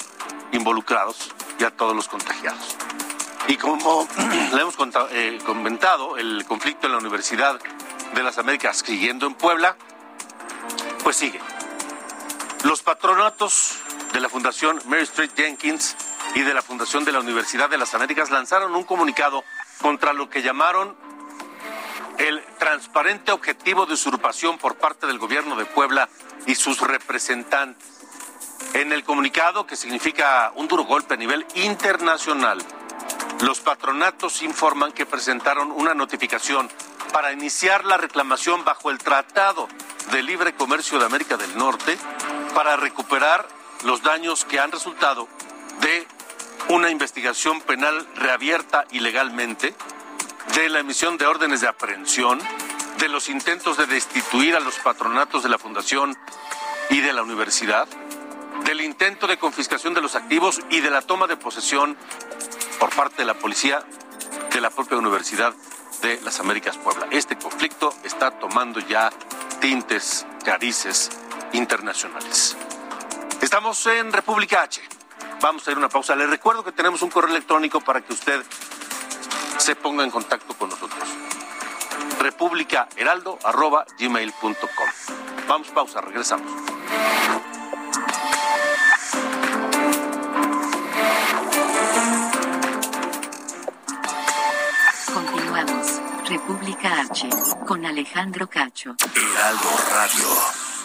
[0.53, 2.77] involucrados y a todos los contagiados.
[3.49, 4.09] Y como
[4.55, 4.77] le hemos
[5.13, 7.61] eh, comentado, el conflicto en la Universidad
[8.15, 9.77] de las Américas siguiendo en Puebla,
[11.03, 11.41] pues sigue.
[12.65, 13.79] Los patronatos
[14.13, 15.97] de la Fundación Mary Street Jenkins
[16.35, 19.45] y de la Fundación de la Universidad de las Américas lanzaron un comunicado
[19.81, 20.97] contra lo que llamaron
[22.19, 26.09] el transparente objetivo de usurpación por parte del gobierno de Puebla
[26.47, 27.87] y sus representantes.
[28.75, 32.59] En el comunicado, que significa un duro golpe a nivel internacional,
[33.40, 36.70] los patronatos informan que presentaron una notificación
[37.12, 39.68] para iniciar la reclamación bajo el Tratado
[40.11, 41.99] de Libre Comercio de América del Norte
[42.55, 43.46] para recuperar
[43.85, 45.29] los daños que han resultado
[45.81, 46.07] de
[46.68, 49.75] una investigación penal reabierta ilegalmente,
[50.55, 52.40] de la emisión de órdenes de aprehensión,
[52.99, 56.16] de los intentos de destituir a los patronatos de la Fundación
[56.88, 57.87] y de la universidad,
[58.64, 61.96] del intento de confiscación de los activos y de la toma de posesión
[62.79, 63.83] por parte de la policía
[64.53, 65.53] de la propia Universidad
[66.03, 67.07] de las Américas Puebla.
[67.11, 69.11] Este conflicto está tomando ya
[69.61, 71.11] tintes, carices
[71.53, 72.57] internacionales.
[73.41, 74.83] Estamos en República H.
[75.41, 76.15] Vamos a ir a una pausa.
[76.17, 78.43] Le recuerdo que tenemos un correo electrónico para que usted
[79.59, 81.09] se ponga en contacto con nosotros.
[82.21, 84.89] republicaheraldo.gmail.com
[85.49, 86.51] Vamos, pausa, regresamos.
[96.47, 97.29] República H.
[97.67, 98.95] Con Alejandro Cacho.
[99.17, 100.76] Heraldo Radio.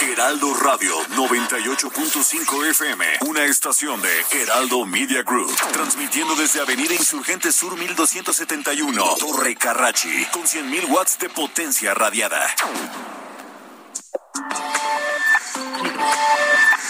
[0.00, 7.76] Heraldo Radio 98.5 FM, una estación de Heraldo Media Group, transmitiendo desde Avenida Insurgente Sur
[7.76, 12.46] 1271, Torre Carrachi, con 100.000 watts de potencia radiada.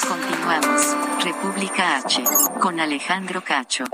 [0.06, 0.96] Continuamos.
[1.24, 2.24] República H.
[2.60, 3.84] Con Alejandro Cacho.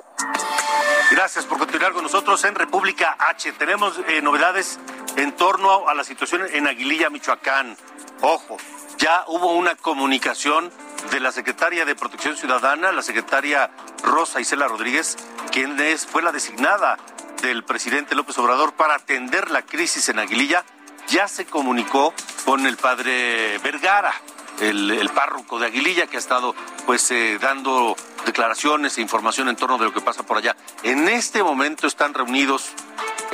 [1.12, 3.52] Gracias por continuar con nosotros en República H.
[3.52, 4.80] Tenemos eh, novedades
[5.16, 7.76] en torno a la situación en Aguililla, Michoacán.
[8.20, 8.56] Ojo,
[8.98, 10.70] ya hubo una comunicación
[11.10, 13.70] de la secretaria de Protección Ciudadana, la secretaria
[14.02, 15.16] Rosa Isela Rodríguez,
[15.52, 16.98] quien es, fue la designada
[17.42, 20.64] del presidente López Obrador para atender la crisis en Aguililla,
[21.08, 24.14] ya se comunicó con el padre Vergara,
[24.60, 26.54] el, párroco de Aguililla, que ha estado
[26.86, 30.56] pues eh, dando declaraciones e información en torno de lo que pasa por allá.
[30.82, 32.70] En este momento están reunidos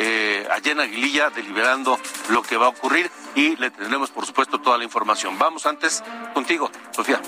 [0.02, 4.58] eh, allá en Aguililla deliberando lo que va a ocurrir y le tendremos, por supuesto,
[4.58, 5.38] toda la información.
[5.38, 7.20] Vamos antes contigo, Sofía.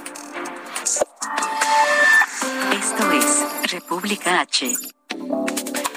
[2.73, 4.73] Esto es República H.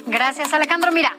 [0.06, 0.92] Gracias, Alejandro.
[0.92, 1.16] Mira,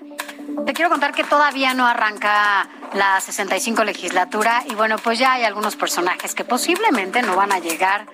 [0.67, 5.45] te quiero contar que todavía no arranca la 65 legislatura y bueno, pues ya hay
[5.45, 8.07] algunos personajes que posiblemente no van a llegar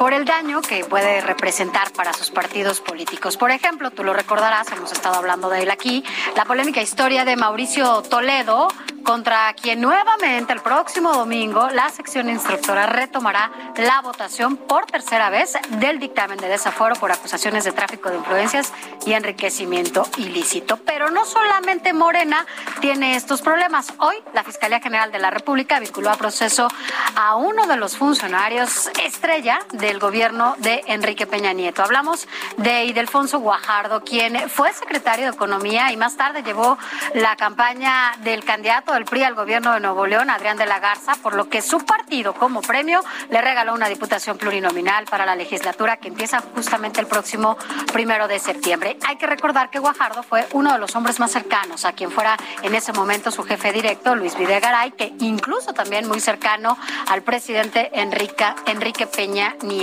[0.00, 3.36] por el daño que puede representar para sus partidos políticos.
[3.36, 6.02] Por ejemplo, tú lo recordarás, hemos estado hablando de él aquí,
[6.34, 8.68] la polémica historia de Mauricio Toledo,
[9.02, 15.54] contra quien nuevamente el próximo domingo la sección instructora retomará la votación por tercera vez
[15.68, 18.72] del dictamen de desaforo por acusaciones de tráfico de influencias
[19.04, 20.78] y enriquecimiento ilícito.
[20.78, 22.46] Pero no solamente Morena
[22.80, 23.92] tiene estos problemas.
[23.98, 26.68] Hoy la Fiscalía General de la República vinculó a proceso
[27.16, 29.60] a uno de los funcionarios estrella
[29.90, 31.82] del gobierno de Enrique Peña Nieto.
[31.82, 36.78] Hablamos de Idelfonso Guajardo, quien fue secretario de Economía y más tarde llevó
[37.14, 41.14] la campaña del candidato del PRI al gobierno de Nuevo León, Adrián de la Garza,
[41.16, 43.00] por lo que su partido como premio
[43.30, 47.58] le regaló una diputación plurinominal para la legislatura que empieza justamente el próximo
[47.92, 48.96] primero de septiembre.
[49.08, 52.36] Hay que recordar que Guajardo fue uno de los hombres más cercanos a quien fuera
[52.62, 57.90] en ese momento su jefe directo, Luis Videgaray, que incluso también muy cercano al presidente
[57.92, 59.79] Enrique, Enrique Peña Nieto.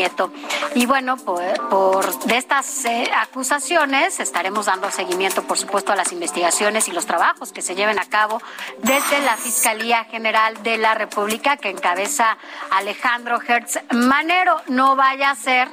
[0.75, 6.12] Y bueno, por, por de estas eh, acusaciones estaremos dando seguimiento, por supuesto, a las
[6.12, 8.41] investigaciones y los trabajos que se lleven a cabo
[8.83, 12.38] desde la Fiscalía General de la República que encabeza
[12.71, 14.62] Alejandro Hertz Manero.
[14.67, 15.69] No vaya a ser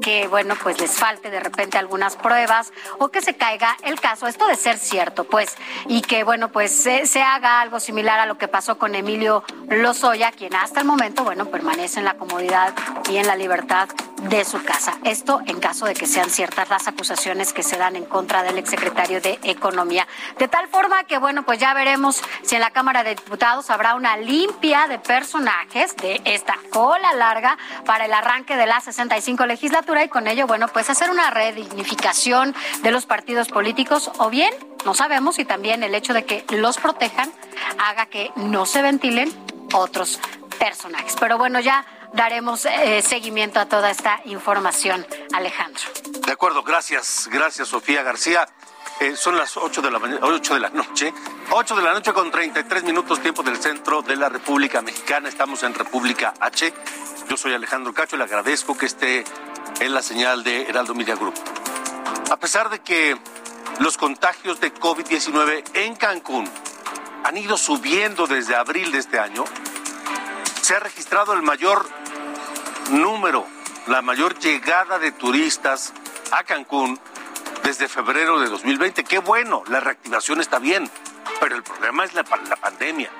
[0.00, 4.26] que, bueno, pues les falte de repente algunas pruebas o que se caiga el caso,
[4.26, 5.56] esto de ser cierto, pues,
[5.88, 10.30] y que, bueno, pues se, haga algo similar a lo que pasó con Emilio Lozoya,
[10.32, 12.74] quien hasta el momento, bueno, permanece en la comodidad
[13.10, 13.88] y en la libertad
[14.28, 14.98] de su casa.
[15.04, 18.58] Esto en caso de que sean ciertas las acusaciones que se dan en contra del
[18.58, 20.06] exsecretario de Economía.
[20.38, 23.94] De tal forma que, bueno, pues ya veremos si en la Cámara de Diputados habrá
[23.94, 29.63] una limpia de personajes de esta cola larga para el arranque de la 65 legislatura
[29.64, 34.52] y con ello, bueno, pues hacer una redignificación de los partidos políticos o bien,
[34.84, 37.32] no sabemos, y también el hecho de que los protejan
[37.78, 39.32] haga que no se ventilen
[39.72, 40.20] otros
[40.58, 41.16] personajes.
[41.18, 45.82] Pero bueno, ya daremos eh, seguimiento a toda esta información, Alejandro.
[46.26, 48.46] De acuerdo, gracias, gracias Sofía García.
[49.00, 51.12] Eh, son las 8 de, la 8 de la noche,
[51.50, 55.28] 8 de la noche con 33 minutos tiempo del centro de la República Mexicana.
[55.28, 56.72] Estamos en República H.
[57.28, 59.24] Yo soy Alejandro Cacho, le agradezco que esté
[59.80, 61.16] en la señal de Heraldo Media.
[62.30, 63.16] A pesar de que
[63.80, 66.48] los contagios de COVID-19 en Cancún
[67.24, 69.44] han ido subiendo desde abril de este año,
[70.60, 71.86] se ha registrado el mayor
[72.90, 73.46] número,
[73.86, 75.92] la mayor llegada de turistas
[76.30, 76.98] a Cancún
[77.62, 79.04] desde febrero de 2020.
[79.04, 80.90] Qué bueno, la reactivación está bien,
[81.40, 83.10] pero el problema es la, la pandemia.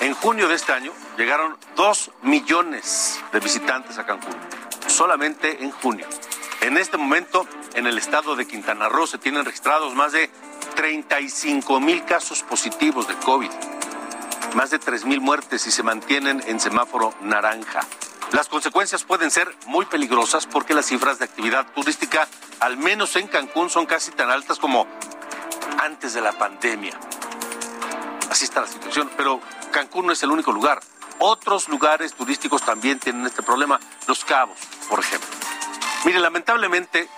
[0.00, 4.34] En junio de este año llegaron 2 millones de visitantes a Cancún,
[4.90, 6.06] solamente en junio.
[6.60, 10.28] En este momento, en el estado de Quintana Roo se tienen registrados más de
[10.76, 13.50] 35 mil casos positivos de COVID,
[14.54, 17.80] más de 3 mil muertes y se mantienen en semáforo naranja.
[18.32, 22.28] Las consecuencias pueden ser muy peligrosas porque las cifras de actividad turística,
[22.60, 24.86] al menos en Cancún, son casi tan altas como
[25.78, 26.98] antes de la pandemia.
[28.30, 29.40] Así está la situación, pero
[29.72, 30.80] Cancún no es el único lugar.
[31.22, 33.78] Otros lugares turísticos también tienen este problema,
[34.08, 35.28] Los Cabos, por ejemplo.
[36.06, 37.10] Mire, lamentablemente,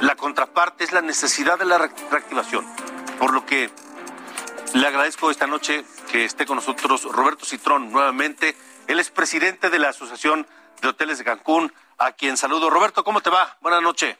[0.00, 2.66] la contraparte es la necesidad de la reactivación,
[3.18, 3.70] por lo que
[4.72, 8.56] le agradezco esta noche que esté con nosotros Roberto Citrón nuevamente.
[8.86, 10.46] Él es presidente de la Asociación
[10.80, 12.70] de Hoteles de Cancún, a quien saludo.
[12.70, 13.58] Roberto, ¿cómo te va?
[13.60, 14.16] Buenas noches.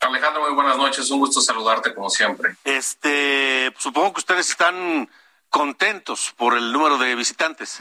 [0.00, 1.10] Alejandro, muy buenas noches.
[1.10, 2.56] Un gusto saludarte como siempre.
[2.64, 5.08] Este, supongo que ustedes están
[5.54, 7.78] contentos por el número de visitantes.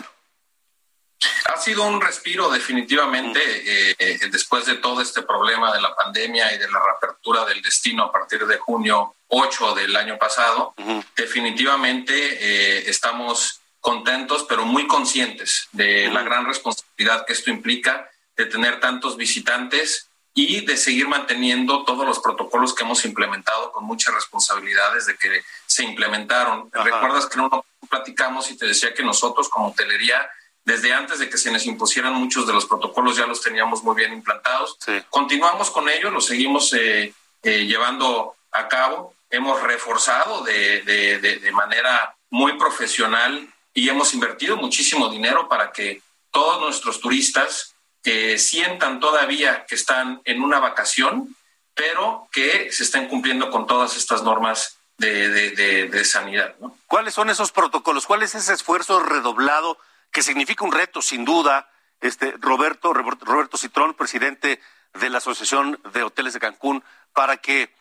[1.46, 6.54] Ha sido un respiro definitivamente eh, eh, después de todo este problema de la pandemia
[6.54, 10.76] y de la reapertura del destino a partir de junio 8 del año pasado.
[11.16, 18.08] Definitivamente eh, estamos contentos, pero muy conscientes de la gran responsabilidad que esto implica
[18.38, 23.84] de tener tantos visitantes y de seguir manteniendo todos los protocolos que hemos implementado con
[23.84, 26.70] muchas responsabilidades de que se implementaron.
[26.72, 30.30] Recuerdas que no platicamos y te decía que nosotros como hotelería
[30.64, 33.96] desde antes de que se nos impusieran muchos de los protocolos ya los teníamos muy
[33.96, 34.78] bien implantados.
[35.10, 39.16] Continuamos con ellos, los seguimos eh, eh, llevando a cabo.
[39.32, 46.62] Hemos reforzado de, de, manera muy profesional y hemos invertido muchísimo dinero para que todos
[46.62, 51.36] nuestros turistas eh, sientan todavía que están en una vacación,
[51.74, 56.56] pero que se estén cumpliendo con todas estas normas de, de sanidad.
[56.88, 58.06] ¿Cuáles son esos protocolos?
[58.06, 59.78] ¿Cuál es ese esfuerzo redoblado?
[60.14, 64.62] que significa un reto, sin duda, este Roberto, Roberto Citrón, presidente
[64.94, 67.74] de la Asociación de Hoteles de Cancún, para que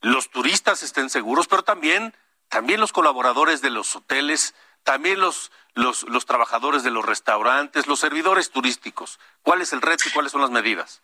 [0.00, 2.12] los turistas estén seguros, pero también,
[2.48, 8.00] también los colaboradores de los hoteles, también los, los, los trabajadores de los restaurantes, los
[8.00, 9.20] servidores turísticos.
[9.42, 11.02] ¿Cuál es el reto y cuáles son las medidas?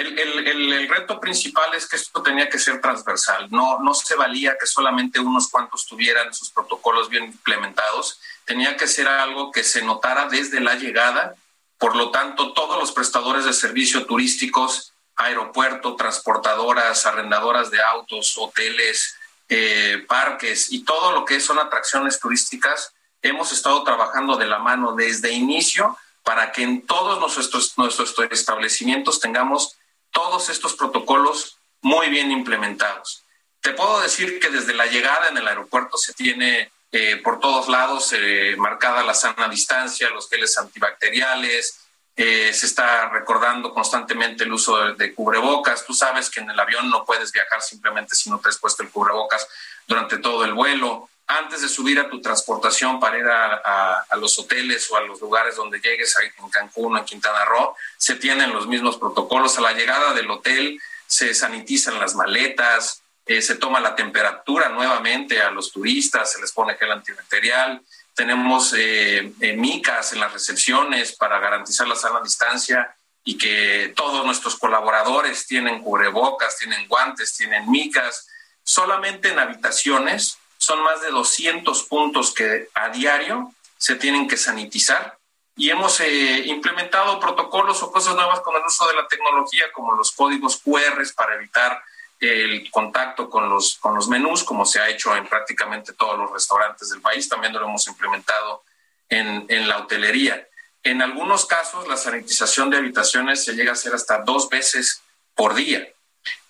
[0.00, 3.48] El, el, el, reto principal es que esto tenía que ser transversal.
[3.50, 8.18] No, no se valía que solamente unos cuantos tuvieran sus protocolos bien implementados.
[8.46, 11.34] Tenía que ser algo que se notara desde la llegada.
[11.76, 19.16] Por lo tanto, todos los prestadores de servicios turísticos, aeropuerto, transportadoras, arrendadoras de autos, hoteles,
[19.50, 24.94] eh, parques y todo lo que son atracciones turísticas, hemos estado trabajando de la mano
[24.94, 29.76] desde inicio para que en todos nuestros, nuestros establecimientos tengamos
[30.10, 33.24] todos estos protocolos muy bien implementados.
[33.60, 37.68] Te puedo decir que desde la llegada en el aeropuerto se tiene eh, por todos
[37.68, 41.80] lados eh, marcada la sana distancia, los geles antibacteriales,
[42.16, 45.86] eh, se está recordando constantemente el uso de, cubrebocas.
[45.86, 48.82] Tú sabes que en el avión no puedes viajar simplemente si no te has puesto
[48.82, 49.46] el cubrebocas
[49.86, 51.08] durante todo el vuelo.
[51.38, 55.20] Antes de subir a tu transportación para ir a, a los hoteles o a los
[55.20, 59.56] lugares donde llegues, en Cancún o en Quintana Roo, se tienen los mismos protocolos.
[59.56, 65.40] A la llegada del hotel se sanitizan las maletas, eh, se toma la temperatura nuevamente
[65.40, 67.80] a los turistas, se les pone gel antibacterial,
[68.12, 74.26] tenemos eh, eh, micas en las recepciones para garantizar la sana distancia y que todos
[74.26, 78.26] nuestros colaboradores tienen cubrebocas, tienen guantes, tienen micas.
[78.64, 85.16] Solamente en habitaciones son más de 200 puntos que a diario se tienen que sanitizar
[85.56, 89.94] y hemos eh, implementado protocolos o cosas nuevas con el uso de la tecnología, como
[89.94, 91.82] los códigos QR para evitar
[92.20, 96.30] el contacto con los, con los menús, como se ha hecho en prácticamente todos los
[96.30, 97.26] restaurantes del país.
[97.26, 98.62] También lo hemos implementado
[99.08, 100.46] en, en la hotelería.
[100.82, 105.02] En algunos casos, la sanitización de habitaciones se llega a hacer hasta dos veces
[105.34, 105.88] por día.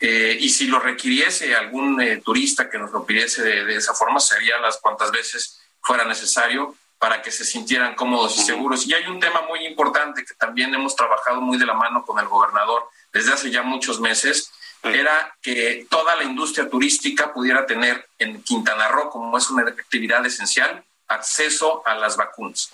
[0.00, 3.94] Eh, y si lo requiriese algún eh, turista que nos lo pidiese de, de, esa
[3.94, 8.86] forma, sería las cuantas veces fuera necesario para que se sintieran cómodos y seguros.
[8.86, 12.18] Y hay un tema muy importante que también hemos trabajado muy de la mano con
[12.18, 14.52] el gobernador desde hace ya muchos meses,
[14.82, 20.24] era que toda la industria turística pudiera tener en Quintana Roo, como es una actividad
[20.24, 22.70] esencial, acceso a las vacunas.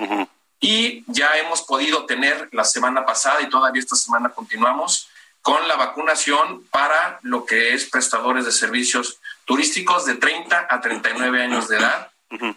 [0.61, 5.09] Y ya hemos podido tener la semana pasada y todavía esta semana continuamos
[5.47, 11.41] con la vacunación para lo que es prestadores de servicios turísticos de 30 a 39
[11.41, 12.11] años de edad.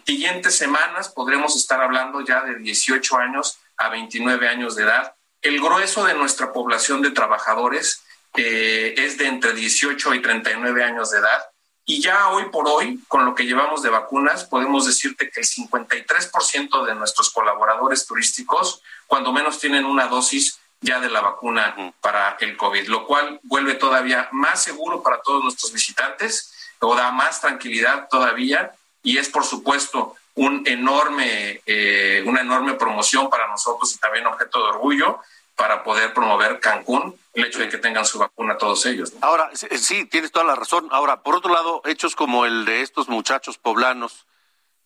[0.04, 5.14] Siguientes semanas podremos estar hablando ya de 18 años a 29 años de edad.
[5.40, 8.02] El grueso de nuestra población de trabajadores
[8.34, 11.44] eh, es de entre 18 y 39 años de edad.
[11.84, 15.46] Y ya hoy por hoy, con lo que llevamos de vacunas, podemos decirte que el
[15.46, 22.36] 53% de nuestros colaboradores turísticos, cuando menos tienen una dosis ya de la vacuna para
[22.40, 27.40] el COVID, lo cual vuelve todavía más seguro para todos nuestros visitantes o da más
[27.40, 28.72] tranquilidad todavía
[29.02, 34.58] y es por supuesto un enorme, eh, una enorme promoción para nosotros y también objeto
[34.62, 35.20] de orgullo
[35.54, 39.12] para poder promover Cancún, el hecho de que tengan su vacuna todos ellos.
[39.20, 40.88] Ahora, sí, tienes toda la razón.
[40.90, 44.26] Ahora, por otro lado, hechos como el de estos muchachos poblanos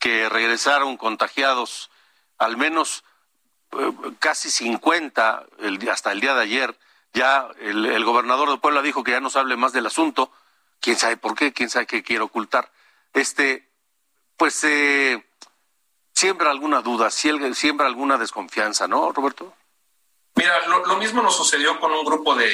[0.01, 1.90] que regresaron contagiados,
[2.38, 3.05] al menos
[4.18, 6.79] casi 50 el, hasta el día de ayer,
[7.12, 10.33] ya el, gobernador de Puebla dijo que ya no se hable más del asunto,
[10.81, 12.70] quién sabe por qué, quién sabe qué quiere ocultar.
[13.12, 13.70] Este,
[14.37, 15.25] pues eh,
[16.12, 19.55] siembra alguna duda, siembra alguna desconfianza, ¿no, Roberto?
[20.37, 22.51] Mira, lo, mismo nos sucedió con un grupo de,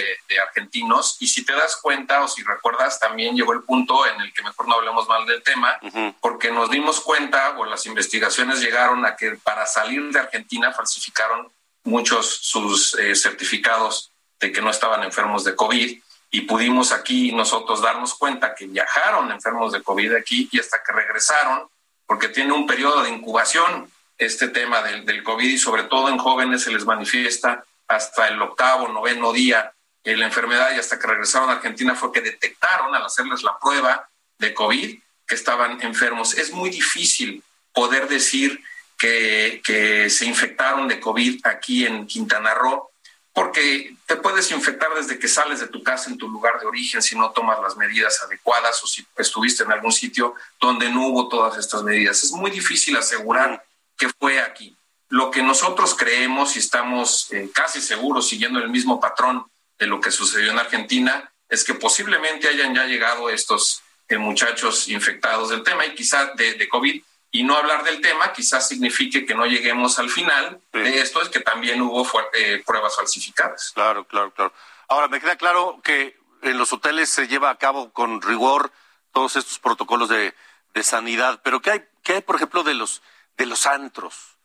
[0.46, 4.32] argentinos y si te das cuenta o si recuerdas, también llegó el punto en el
[4.34, 5.78] que mejor no hablemos mal del tema,
[6.20, 11.50] porque nos dimos cuenta o las investigaciones llegaron a que para salir de Argentina falsificaron
[11.84, 16.02] muchos sus eh, certificados de que no estaban enfermos de COVID
[16.32, 20.92] y pudimos aquí nosotros darnos cuenta que viajaron enfermos de COVID aquí y hasta que
[20.92, 21.68] regresaron,
[22.06, 26.18] porque tiene un periodo de incubación este tema del, del COVID y sobre todo en
[26.18, 29.72] jóvenes se les manifiesta hasta el octavo, noveno día
[30.04, 33.58] en la enfermedad y hasta que regresaron a Argentina fue que detectaron al hacerles la
[33.58, 36.34] prueba de COVID que estaban enfermos.
[36.34, 37.42] Es muy difícil
[37.74, 38.62] poder decir
[38.96, 42.90] que, que se infectaron de COVID aquí en Quintana Roo,
[43.32, 47.02] porque te puedes infectar desde que sales de tu casa en tu lugar de origen
[47.02, 51.28] si no tomas las medidas adecuadas o si estuviste en algún sitio donde no hubo
[51.28, 52.22] todas estas medidas.
[52.22, 53.64] Es muy difícil asegurar
[53.98, 54.76] que fue aquí.
[55.10, 59.44] Lo que nosotros creemos y estamos eh, casi seguros siguiendo el mismo patrón
[59.76, 64.86] de lo que sucedió en Argentina es que posiblemente hayan ya llegado estos eh, muchachos
[64.86, 67.02] infectados del tema y quizás de, COVID
[67.32, 71.28] y no hablar del tema quizás signifique que no lleguemos al final de esto, es
[71.28, 73.72] que también hubo eh, pruebas falsificadas.
[73.74, 74.52] Claro, claro, claro.
[74.88, 78.72] Ahora, me queda claro que en los hoteles se lleva a cabo con rigor
[79.12, 80.34] todos estos protocolos de,
[80.72, 83.02] de sanidad, pero ¿qué hay, qué hay, por ejemplo, de los,
[83.36, 84.36] de los antros?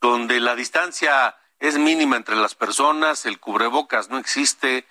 [0.00, 4.86] Donde la distancia es mínima entre las personas, el cubrebocas no existe.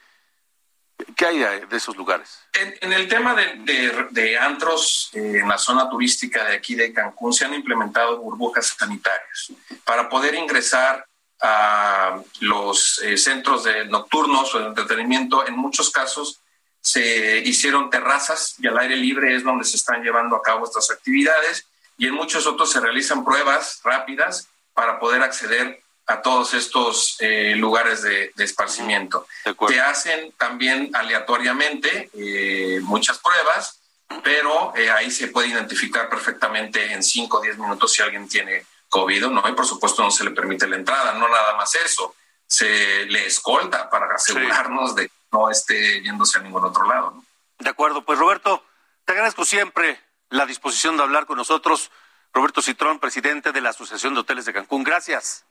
[1.16, 2.40] ¿Qué hay de esos lugares?
[2.54, 7.46] En, el tema de, antros eh, en la zona turística de aquí de Cancún se
[7.46, 9.52] han implementado burbujas sanitarias
[9.86, 11.06] para poder ingresar
[11.40, 15.48] a los eh, centros de nocturnos o de entretenimiento.
[15.48, 16.42] En muchos casos
[16.82, 20.90] se hicieron terrazas y al aire libre es donde se están llevando a cabo estas
[20.90, 24.48] actividades y en muchos otros se realizan pruebas rápidas
[24.78, 29.26] para poder acceder a todos estos eh, lugares de, esparcimiento.
[29.68, 33.82] Te hacen también aleatoriamente eh, muchas pruebas,
[34.24, 38.68] pero eh, ahí se puede identificar perfectamente en 5 o 10 minutos si alguien tiene
[38.88, 42.14] COVID no, y por supuesto no se le permite la entrada, no nada más eso,
[42.46, 47.16] se le escolta para asegurarnos de que no esté yéndose a ningún otro lado.
[47.58, 48.64] De acuerdo, pues Roberto,
[49.06, 50.00] te agradezco siempre
[50.30, 51.90] la disposición de hablar con nosotros.
[52.34, 54.84] Roberto Citrón, presidente de la Asociación de Hoteles de Cancún.
[54.84, 55.46] Gracias.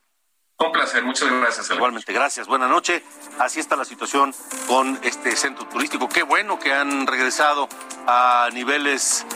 [0.59, 1.71] Un placer, muchas gracias.
[1.71, 2.47] Igualmente, gracias.
[2.47, 3.03] Buenas noches.
[3.39, 4.35] Así está la situación
[4.67, 6.09] con este centro turístico.
[6.09, 7.69] Qué bueno que han regresado
[8.07, 9.27] a niveles,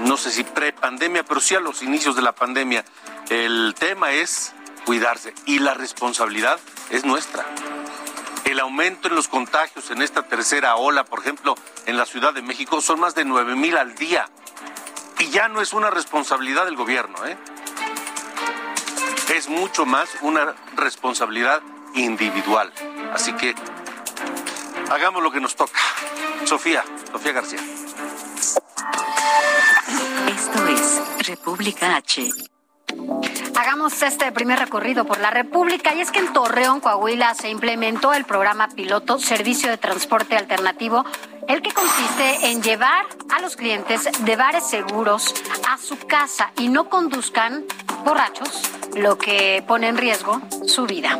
[0.00, 2.84] no sé si pre-pandemia, pero sí a los inicios de la pandemia.
[3.30, 4.52] El tema es
[4.84, 6.58] cuidarse y la responsabilidad
[6.90, 7.46] es nuestra.
[8.44, 11.54] El aumento en los contagios en esta tercera ola, por ejemplo,
[11.86, 14.28] en la Ciudad de México, son más de nueve mil al día.
[15.22, 17.36] Y ya no es una responsabilidad del gobierno, ¿eh?
[19.32, 21.62] Es mucho más una responsabilidad
[21.94, 22.72] individual.
[23.14, 23.54] Así que
[24.90, 25.78] hagamos lo que nos toca.
[26.44, 27.60] Sofía, Sofía García.
[30.26, 32.28] Esto es República H.
[33.54, 38.12] Hagamos este primer recorrido por la República y es que en Torreón, Coahuila, se implementó
[38.12, 41.04] el programa piloto Servicio de Transporte Alternativo,
[41.48, 45.34] el que consiste en llevar a los clientes de bares seguros
[45.68, 47.64] a su casa y no conduzcan
[48.04, 48.62] borrachos,
[48.94, 51.18] lo que pone en riesgo su vida.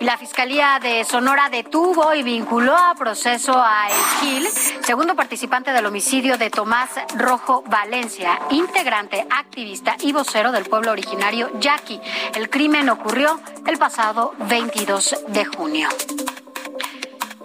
[0.00, 4.48] La Fiscalía de Sonora detuvo y vinculó a proceso a El Gil,
[4.84, 11.50] segundo participante del homicidio de Tomás Rojo Valencia, integrante, activista y vocero del pueblo originario
[11.58, 12.00] Yaqui.
[12.34, 15.88] El crimen ocurrió el pasado 22 de junio.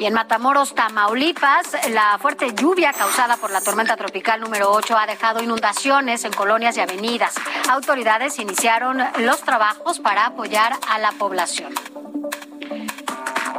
[0.02, 5.06] Y en Matamoros, Tamaulipas, la fuerte lluvia causada por la tormenta tropical número 8 ha
[5.06, 7.36] dejado inundaciones en colonias y avenidas.
[7.70, 11.76] Autoridades iniciaron los trabajos para apoyar a la población.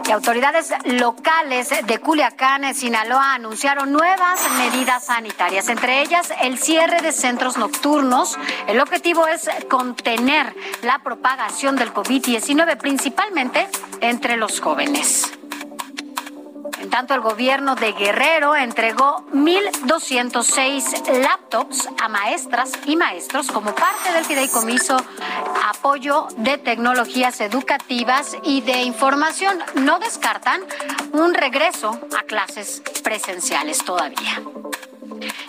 [0.04, 7.12] Y autoridades locales de Culiacán, Sinaloa, anunciaron nuevas medidas sanitarias, entre ellas el cierre de
[7.12, 8.36] centros nocturnos.
[8.66, 13.68] El objetivo es contener la propagación del COVID-19, principalmente
[14.00, 15.38] entre los jóvenes.
[16.92, 24.26] Tanto, el gobierno de Guerrero entregó 1.206 laptops a maestras y maestros como parte del
[24.26, 24.98] fideicomiso
[25.70, 29.58] apoyo de tecnologías educativas y de información.
[29.76, 30.60] No descartan
[31.12, 34.42] un regreso a clases presenciales todavía.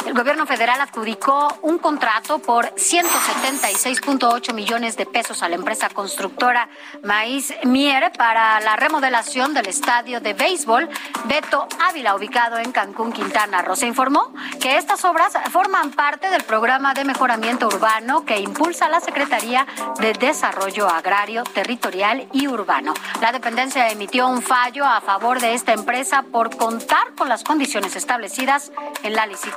[0.06, 6.70] El gobierno federal adjudicó un contrato por 176.8 millones de pesos a la empresa constructora
[7.04, 10.90] Maíz Mier para la remodelación del estadio de béisbol
[11.26, 13.76] Beto Ávila, ubicado en Cancún, Quintana Roo.
[13.76, 19.00] Se informó que estas obras forman parte del programa de mejoramiento urbano que impulsa la
[19.00, 19.66] Secretaría
[20.00, 22.94] de Desarrollo Agrario, Territorial y Urbano.
[23.22, 27.96] La dependencia emitió un fallo a favor de esta empresa por contar con las condiciones
[27.96, 28.72] establecidas
[29.04, 29.53] en la licitación.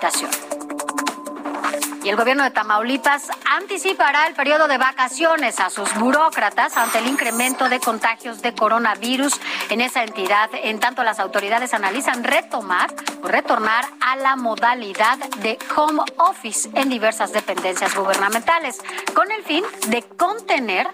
[2.06, 7.08] Y el gobierno de Tamaulipas anticipará el periodo de vacaciones a sus burócratas ante el
[7.08, 9.40] incremento de contagios de coronavirus
[9.70, 10.48] en esa entidad.
[10.52, 12.94] En tanto, las autoridades analizan retomar
[13.24, 18.78] o retornar a la modalidad de home office en diversas dependencias gubernamentales,
[19.12, 20.88] con el fin de contener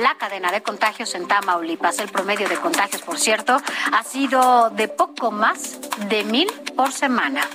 [0.00, 2.00] la cadena de contagios en Tamaulipas.
[2.00, 3.56] El promedio de contagios, por cierto,
[3.92, 5.78] ha sido de poco más
[6.08, 7.46] de mil por semana.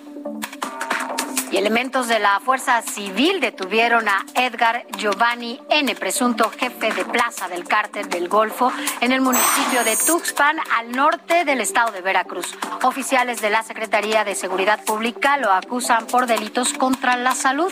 [1.52, 7.50] Y elementos de la Fuerza Civil detuvieron a Edgar Giovanni N., presunto jefe de plaza
[7.50, 8.72] del cártel del Golfo,
[9.02, 12.58] en el municipio de Tuxpan, al norte del estado de Veracruz.
[12.84, 17.72] Oficiales de la Secretaría de Seguridad Pública lo acusan por delitos contra la salud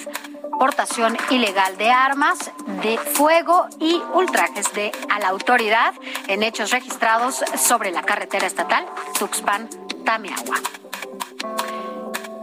[0.60, 2.52] portación ilegal de armas
[2.84, 5.94] de fuego y ultrajes de a la autoridad
[6.28, 8.86] en hechos registrados sobre la carretera estatal
[9.18, 10.89] Tuxpan-Tameagua.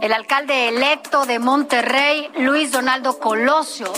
[0.07, 3.91] El alcalde electo de Monterrey, Luis Donaldo Colosio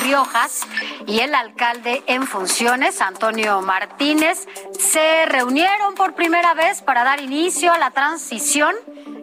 [0.00, 0.62] Riojas,
[1.06, 4.48] y el alcalde en funciones, Antonio Martínez,
[4.78, 8.74] se reunieron por primera vez para dar inicio a la transición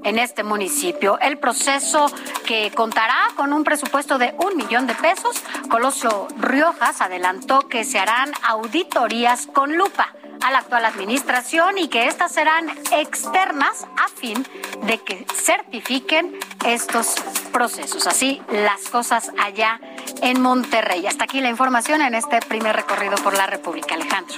[0.04, 1.18] en este municipio.
[1.20, 2.06] El proceso
[2.46, 7.98] que contará con un presupuesto de un millón de pesos, Colosio Riojas adelantó que se
[7.98, 14.46] harán auditorías con lupa a la actual administración y que estas serán externas a fin
[14.84, 17.16] de que certifiquen estos
[17.52, 18.08] procesos.
[18.08, 19.80] Así las cosas allá
[20.22, 21.06] en Monterrey.
[21.08, 23.96] Hasta aquí la información en este primer recorrido por la República.
[23.96, 24.38] Alejandro.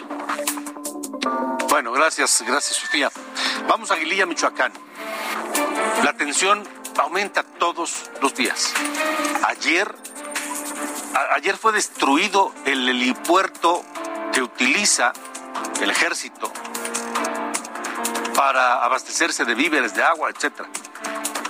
[1.69, 3.11] Bueno, gracias, gracias Sofía.
[3.67, 4.73] Vamos a Aguililla, Michoacán.
[6.03, 6.63] La tensión
[6.99, 8.73] aumenta todos los días.
[9.43, 9.93] Ayer,
[11.35, 13.83] ayer fue destruido el helipuerto
[14.33, 15.13] que utiliza
[15.79, 16.51] el ejército
[18.35, 20.67] para abastecerse de víveres, de agua, etcétera.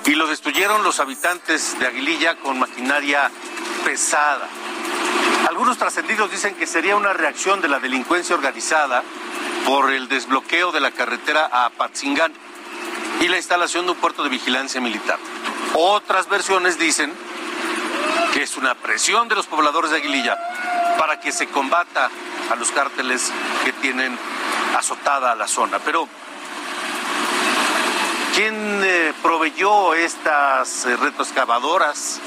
[0.06, 3.32] Y lo destruyeron los habitantes de Aguililla con maquinaria
[3.86, 4.48] pesada.
[5.48, 9.04] Algunos trascendidos dicen que sería una reacción de la delincuencia organizada
[9.66, 12.34] por el desbloqueo de la carretera a Patzingán
[13.22, 15.20] y la instalación de un puerto de vigilancia militar.
[15.74, 17.14] Otras versiones dicen
[18.34, 20.38] que es una presión de los pobladores de Aguililla
[20.98, 22.10] para que se combata
[22.52, 23.32] a los cárteles
[23.64, 24.18] que tienen
[24.78, 25.80] azotada la zona.
[25.80, 26.08] Pero,
[28.36, 32.20] ¿quién eh, proveyó estas eh, retroexcavadoras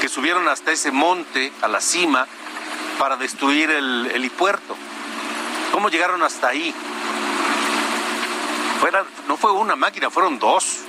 [0.00, 2.26] que subieron hasta ese monte, a la cima,
[2.98, 4.76] para destruir el helipuerto?
[5.72, 6.74] ¿Cómo llegaron hasta ahí?
[9.28, 10.80] no fue una máquina, fueron dos.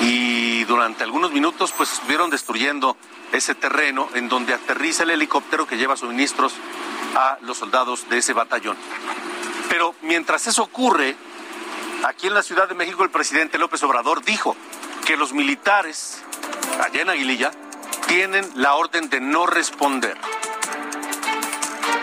[0.00, 2.96] Y durante algunos minutos, pues estuvieron destruyendo
[3.30, 6.54] ese terreno en donde aterriza el helicóptero que lleva suministros
[7.14, 8.76] a los soldados de ese batallón.
[9.68, 11.16] Pero mientras eso ocurre,
[12.04, 14.56] aquí en la Ciudad de México el presidente López Obrador dijo
[15.04, 16.22] que los militares
[16.82, 17.50] allá en Aguililla
[18.06, 20.16] tienen la orden de no responder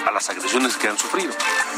[0.05, 1.33] a las agresiones que han sufrido.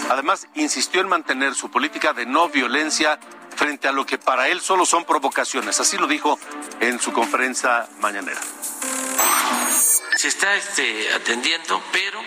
[0.10, 3.20] Además, insistió en mantener su política de no violencia
[3.56, 5.80] frente a lo que para él solo son provocaciones.
[5.80, 6.40] Así lo dijo
[6.80, 8.40] en su conferencia mañanera.
[10.16, 12.20] Se está este, atendiendo, pero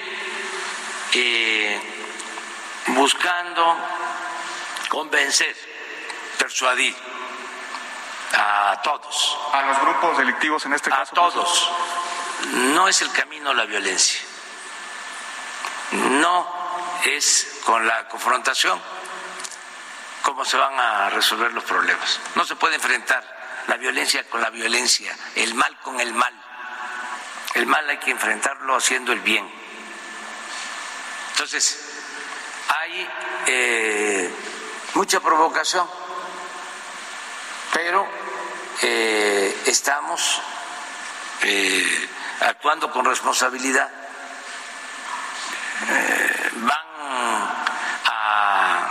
[1.14, 1.80] eh,
[2.88, 3.76] buscando
[4.88, 5.56] convencer,
[6.38, 6.94] persuadir
[8.36, 9.38] a todos.
[9.52, 11.02] A los grupos delictivos en este caso.
[11.02, 11.70] A todos.
[12.52, 14.20] No es el camino la violencia.
[15.92, 16.46] No
[17.04, 18.80] es con la confrontación.
[20.22, 22.18] cómo se van a resolver los problemas.
[22.34, 23.22] No se puede enfrentar
[23.66, 26.32] la violencia con la violencia, el mal con el mal.
[27.54, 29.63] El mal hay que enfrentarlo haciendo el bien.
[31.34, 31.76] Entonces,
[32.68, 33.08] hay
[33.48, 34.30] eh,
[34.94, 35.84] mucha provocación,
[37.72, 38.06] pero
[38.82, 40.40] eh, estamos
[41.42, 42.08] eh,
[42.40, 43.90] actuando con responsabilidad.
[46.52, 46.86] van
[48.04, 48.88] a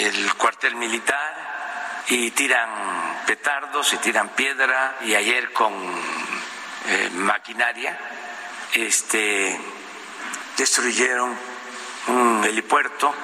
[0.00, 5.72] el cuartel militar y tiran petardos y tiran piedra y ayer con
[7.14, 7.98] maquinaria
[8.74, 9.77] este
[10.58, 11.34] destruyeron
[12.08, 13.14] un helipuerto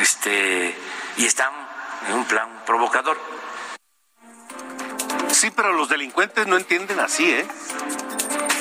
[0.00, 0.74] este,
[1.18, 1.52] y están
[2.08, 3.18] en un plan provocador.
[5.30, 7.46] Sí, pero los delincuentes no entienden así, ¿eh?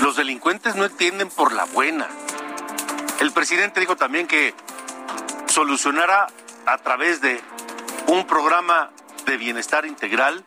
[0.02, 2.08] Los delincuentes no entienden por la buena.
[3.20, 4.54] El presidente dijo también que
[5.48, 6.28] solucionará
[6.66, 7.42] a través de
[8.08, 8.92] un programa
[9.26, 10.44] de bienestar integral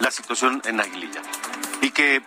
[0.00, 1.22] la situación en Aguililla.
[1.80, 2.22] Y que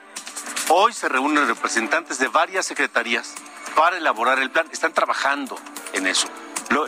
[0.70, 3.36] hoy se reúnen representantes de varias secretarías
[3.76, 4.68] para elaborar el plan.
[4.72, 5.58] Están trabajando
[5.94, 6.28] en eso.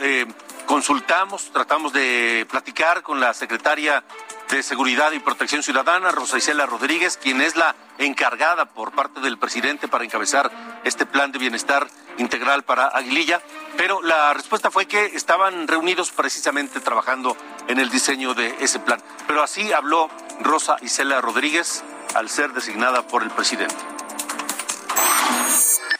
[0.00, 0.26] Eh,
[0.66, 4.02] consultamos, tratamos de platicar con la secretaria
[4.50, 9.38] de Seguridad y Protección Ciudadana, Rosa Isela Rodríguez, quien es la encargada por parte del
[9.38, 10.50] presidente para encabezar
[10.84, 13.42] este plan de bienestar integral para Aguililla,
[13.76, 17.36] pero la respuesta fue que estaban reunidos precisamente trabajando
[17.68, 19.00] en el diseño de ese plan.
[19.26, 20.10] Pero así habló
[20.40, 21.84] Rosa Isela Rodríguez
[22.14, 23.76] al ser designada por el presidente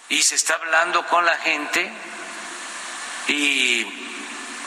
[0.09, 1.91] y se está hablando con la gente
[3.29, 3.87] y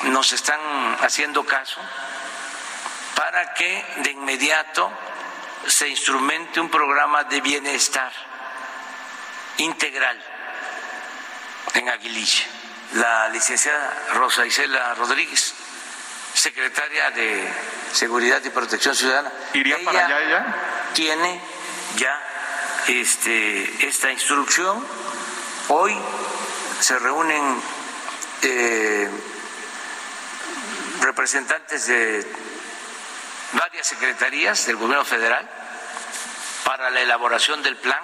[0.03, 0.59] nos están
[1.01, 1.79] haciendo caso
[3.15, 4.91] para que de inmediato
[5.67, 8.11] se instrumente un programa de bienestar
[9.57, 10.19] integral
[11.73, 12.45] en Aguililla.
[12.93, 15.53] La licenciada Rosa Isela Rodríguez,
[16.33, 17.53] secretaria de
[17.93, 20.55] Seguridad y Protección Ciudadana, ¿Iría para allá ella?
[20.93, 21.41] tiene
[21.95, 22.21] ya
[22.87, 24.85] este, esta instrucción
[25.73, 25.97] Hoy
[26.81, 27.61] se reúnen
[28.41, 29.09] eh,
[30.99, 32.29] representantes de
[33.53, 35.49] varias secretarías del gobierno federal
[36.65, 38.01] para la elaboración del plan.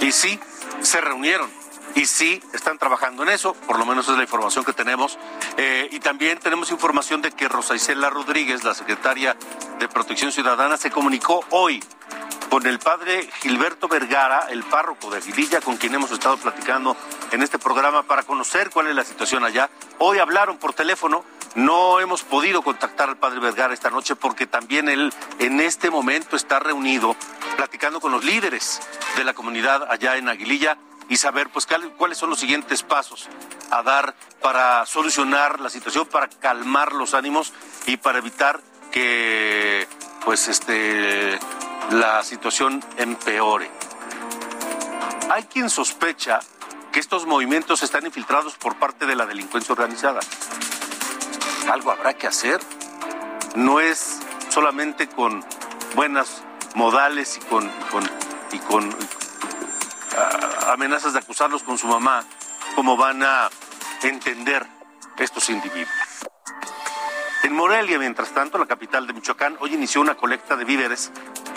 [0.00, 0.40] Y sí,
[0.82, 1.48] se reunieron.
[1.94, 5.20] Y sí, están trabajando en eso, por lo menos es la información que tenemos.
[5.56, 9.36] Eh, y también tenemos información de que Rosa Isela Rodríguez, la secretaria
[9.78, 11.80] de Protección Ciudadana, se comunicó hoy
[12.54, 16.96] con el padre Gilberto Vergara, el párroco de Aguililla, con quien hemos estado platicando
[17.32, 19.68] en este programa para conocer cuál es la situación allá.
[19.98, 21.24] Hoy hablaron por teléfono,
[21.56, 26.36] no hemos podido contactar al padre Vergara esta noche porque también él en este momento
[26.36, 27.16] está reunido
[27.56, 28.80] platicando con los líderes
[29.16, 30.78] de la comunidad allá en Aguililla
[31.08, 33.28] y saber pues cuáles son los siguientes pasos
[33.72, 37.52] a dar para solucionar la situación, para calmar los ánimos
[37.86, 38.60] y para evitar
[38.92, 39.88] que
[40.24, 41.40] pues este
[41.90, 43.70] la situación empeore.
[45.30, 46.40] Hay quien sospecha
[46.92, 50.20] que estos movimientos están infiltrados por parte de la delincuencia organizada.
[51.70, 52.60] Algo habrá que hacer.
[53.54, 55.44] No es solamente con
[55.94, 56.42] buenas
[56.74, 57.70] modales y con,
[58.52, 58.96] y con
[60.16, 62.24] ah, amenazas de acusarlos con su mamá
[62.74, 63.48] como van a
[64.02, 64.66] entender
[65.18, 65.88] estos individuos.
[67.44, 71.12] En Morelia, mientras tanto, la capital de Michoacán, hoy inició una colecta de víveres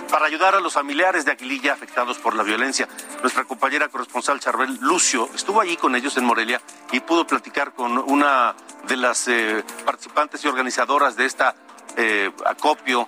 [0.08, 2.88] para ayudar a los familiares de Aguililla afectados por la violencia.
[3.22, 7.98] Nuestra compañera corresponsal Charbel Lucio estuvo allí con ellos en Morelia y pudo platicar con
[7.98, 8.56] una
[8.88, 11.56] de las eh, participantes y organizadoras de esta
[11.96, 13.08] eh, acopio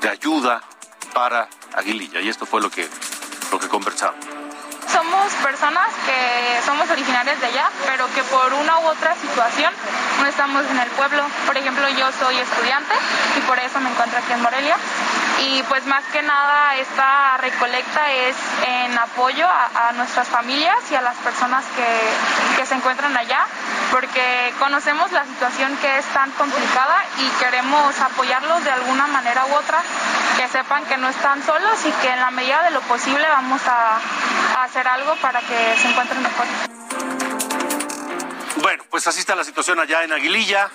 [0.00, 0.62] de ayuda
[1.14, 2.20] para Aguililla.
[2.20, 2.88] Y esto fue lo que,
[3.50, 4.40] lo que conversamos
[4.92, 9.72] somos personas que somos originarias de allá, pero que por una u otra situación
[10.20, 11.22] no estamos en el pueblo.
[11.46, 12.94] Por ejemplo, yo soy estudiante
[13.36, 14.76] y por eso me encuentro aquí en Morelia.
[15.40, 18.36] Y pues más que nada esta recolecta es
[18.66, 23.46] en apoyo a, nuestras familias y a las personas que, que se encuentran allá,
[23.90, 29.54] porque conocemos la situación que es tan complicada y queremos apoyarlos de alguna manera u
[29.54, 29.82] otra,
[30.36, 33.60] que sepan que no están solos y que en la medida de lo posible vamos
[33.66, 33.98] a,
[34.62, 36.46] hacer algo para que se encuentren mejor.
[38.62, 40.70] Bueno, pues así está la situación allá en Aguililla.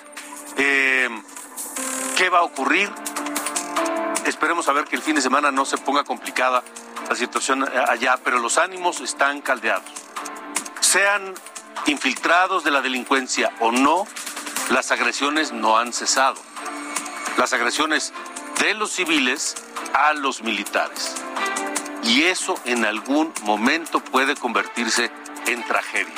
[0.56, 1.08] Eh,
[2.16, 2.90] ¿Qué va a ocurrir?
[4.26, 6.62] Esperemos a ver que el fin de semana no se ponga complicada
[7.08, 9.90] la situación allá, pero los ánimos están caldeados.
[10.80, 11.34] Sean
[11.86, 14.06] infiltrados de la delincuencia o no,
[14.70, 16.40] las agresiones no han cesado.
[17.38, 18.12] Las agresiones
[18.60, 19.54] de los civiles
[19.94, 21.14] a los militares
[22.02, 25.10] y eso en algún momento puede convertirse
[25.46, 26.14] en tragedia.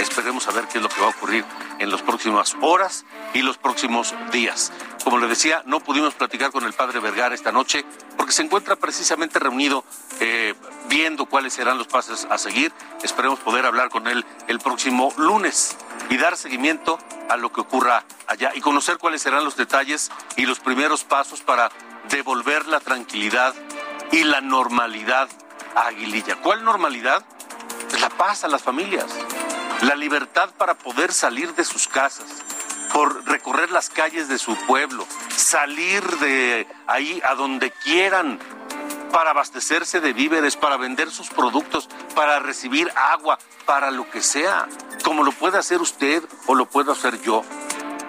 [0.00, 1.44] Esperemos a ver qué es lo que va a ocurrir
[1.78, 4.72] en las próximas horas y los próximos días.
[5.04, 7.84] Como le decía, no pudimos platicar con el padre Vergara esta noche
[8.16, 9.84] porque se encuentra precisamente reunido
[10.20, 10.54] eh,
[10.88, 12.72] viendo cuáles serán los pasos a seguir.
[13.02, 15.76] Esperemos poder hablar con él el próximo lunes
[16.10, 16.98] y dar seguimiento
[17.28, 21.40] a lo que ocurra allá y conocer cuáles serán los detalles y los primeros pasos
[21.40, 21.70] para
[22.10, 23.54] devolver la tranquilidad
[24.12, 25.28] y la normalidad
[25.74, 26.36] a Aguililla.
[26.36, 27.24] ¿Cuál normalidad?
[27.88, 29.06] Pues la paz a las familias,
[29.82, 32.26] la libertad para poder salir de sus casas,
[32.92, 38.38] por recorrer las calles de su pueblo, salir de ahí a donde quieran
[39.10, 44.68] para abastecerse de víveres, para vender sus productos, para recibir agua, para lo que sea,
[45.04, 47.42] como lo puede hacer usted o lo puedo hacer yo,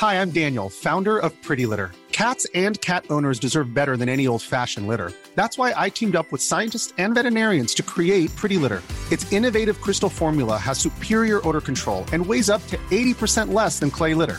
[0.00, 1.90] Hi, I'm Daniel, founder of Pretty Litter.
[2.12, 5.10] Cats and cat owners deserve better than any old fashioned litter.
[5.34, 8.80] That's why I teamed up with scientists and veterinarians to create Pretty Litter.
[9.10, 13.90] Its innovative crystal formula has superior odor control and weighs up to 80% less than
[13.90, 14.38] clay litter.